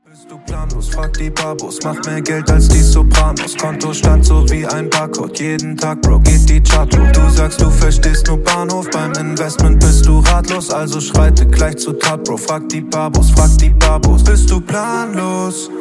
[0.08, 0.90] Bist du planlos?
[0.90, 1.80] Frag die Babos.
[1.84, 3.58] Mach mehr Geld als die Sopranos.
[3.58, 5.40] Kontostand so wie ein Barcode.
[5.40, 7.12] Jeden Tag, Bro, geht die Chart hoch.
[7.12, 8.88] Du sagst, du verstehst nur Bahnhof.
[8.92, 10.70] Beim Investment bist du ratlos.
[10.70, 12.38] Also schreite gleich zu Tat, Bro.
[12.38, 14.24] Frag die Babos, frag die Babos.
[14.24, 15.72] Bist du planlos?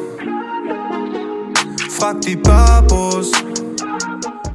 [1.90, 3.30] Frag die Babos.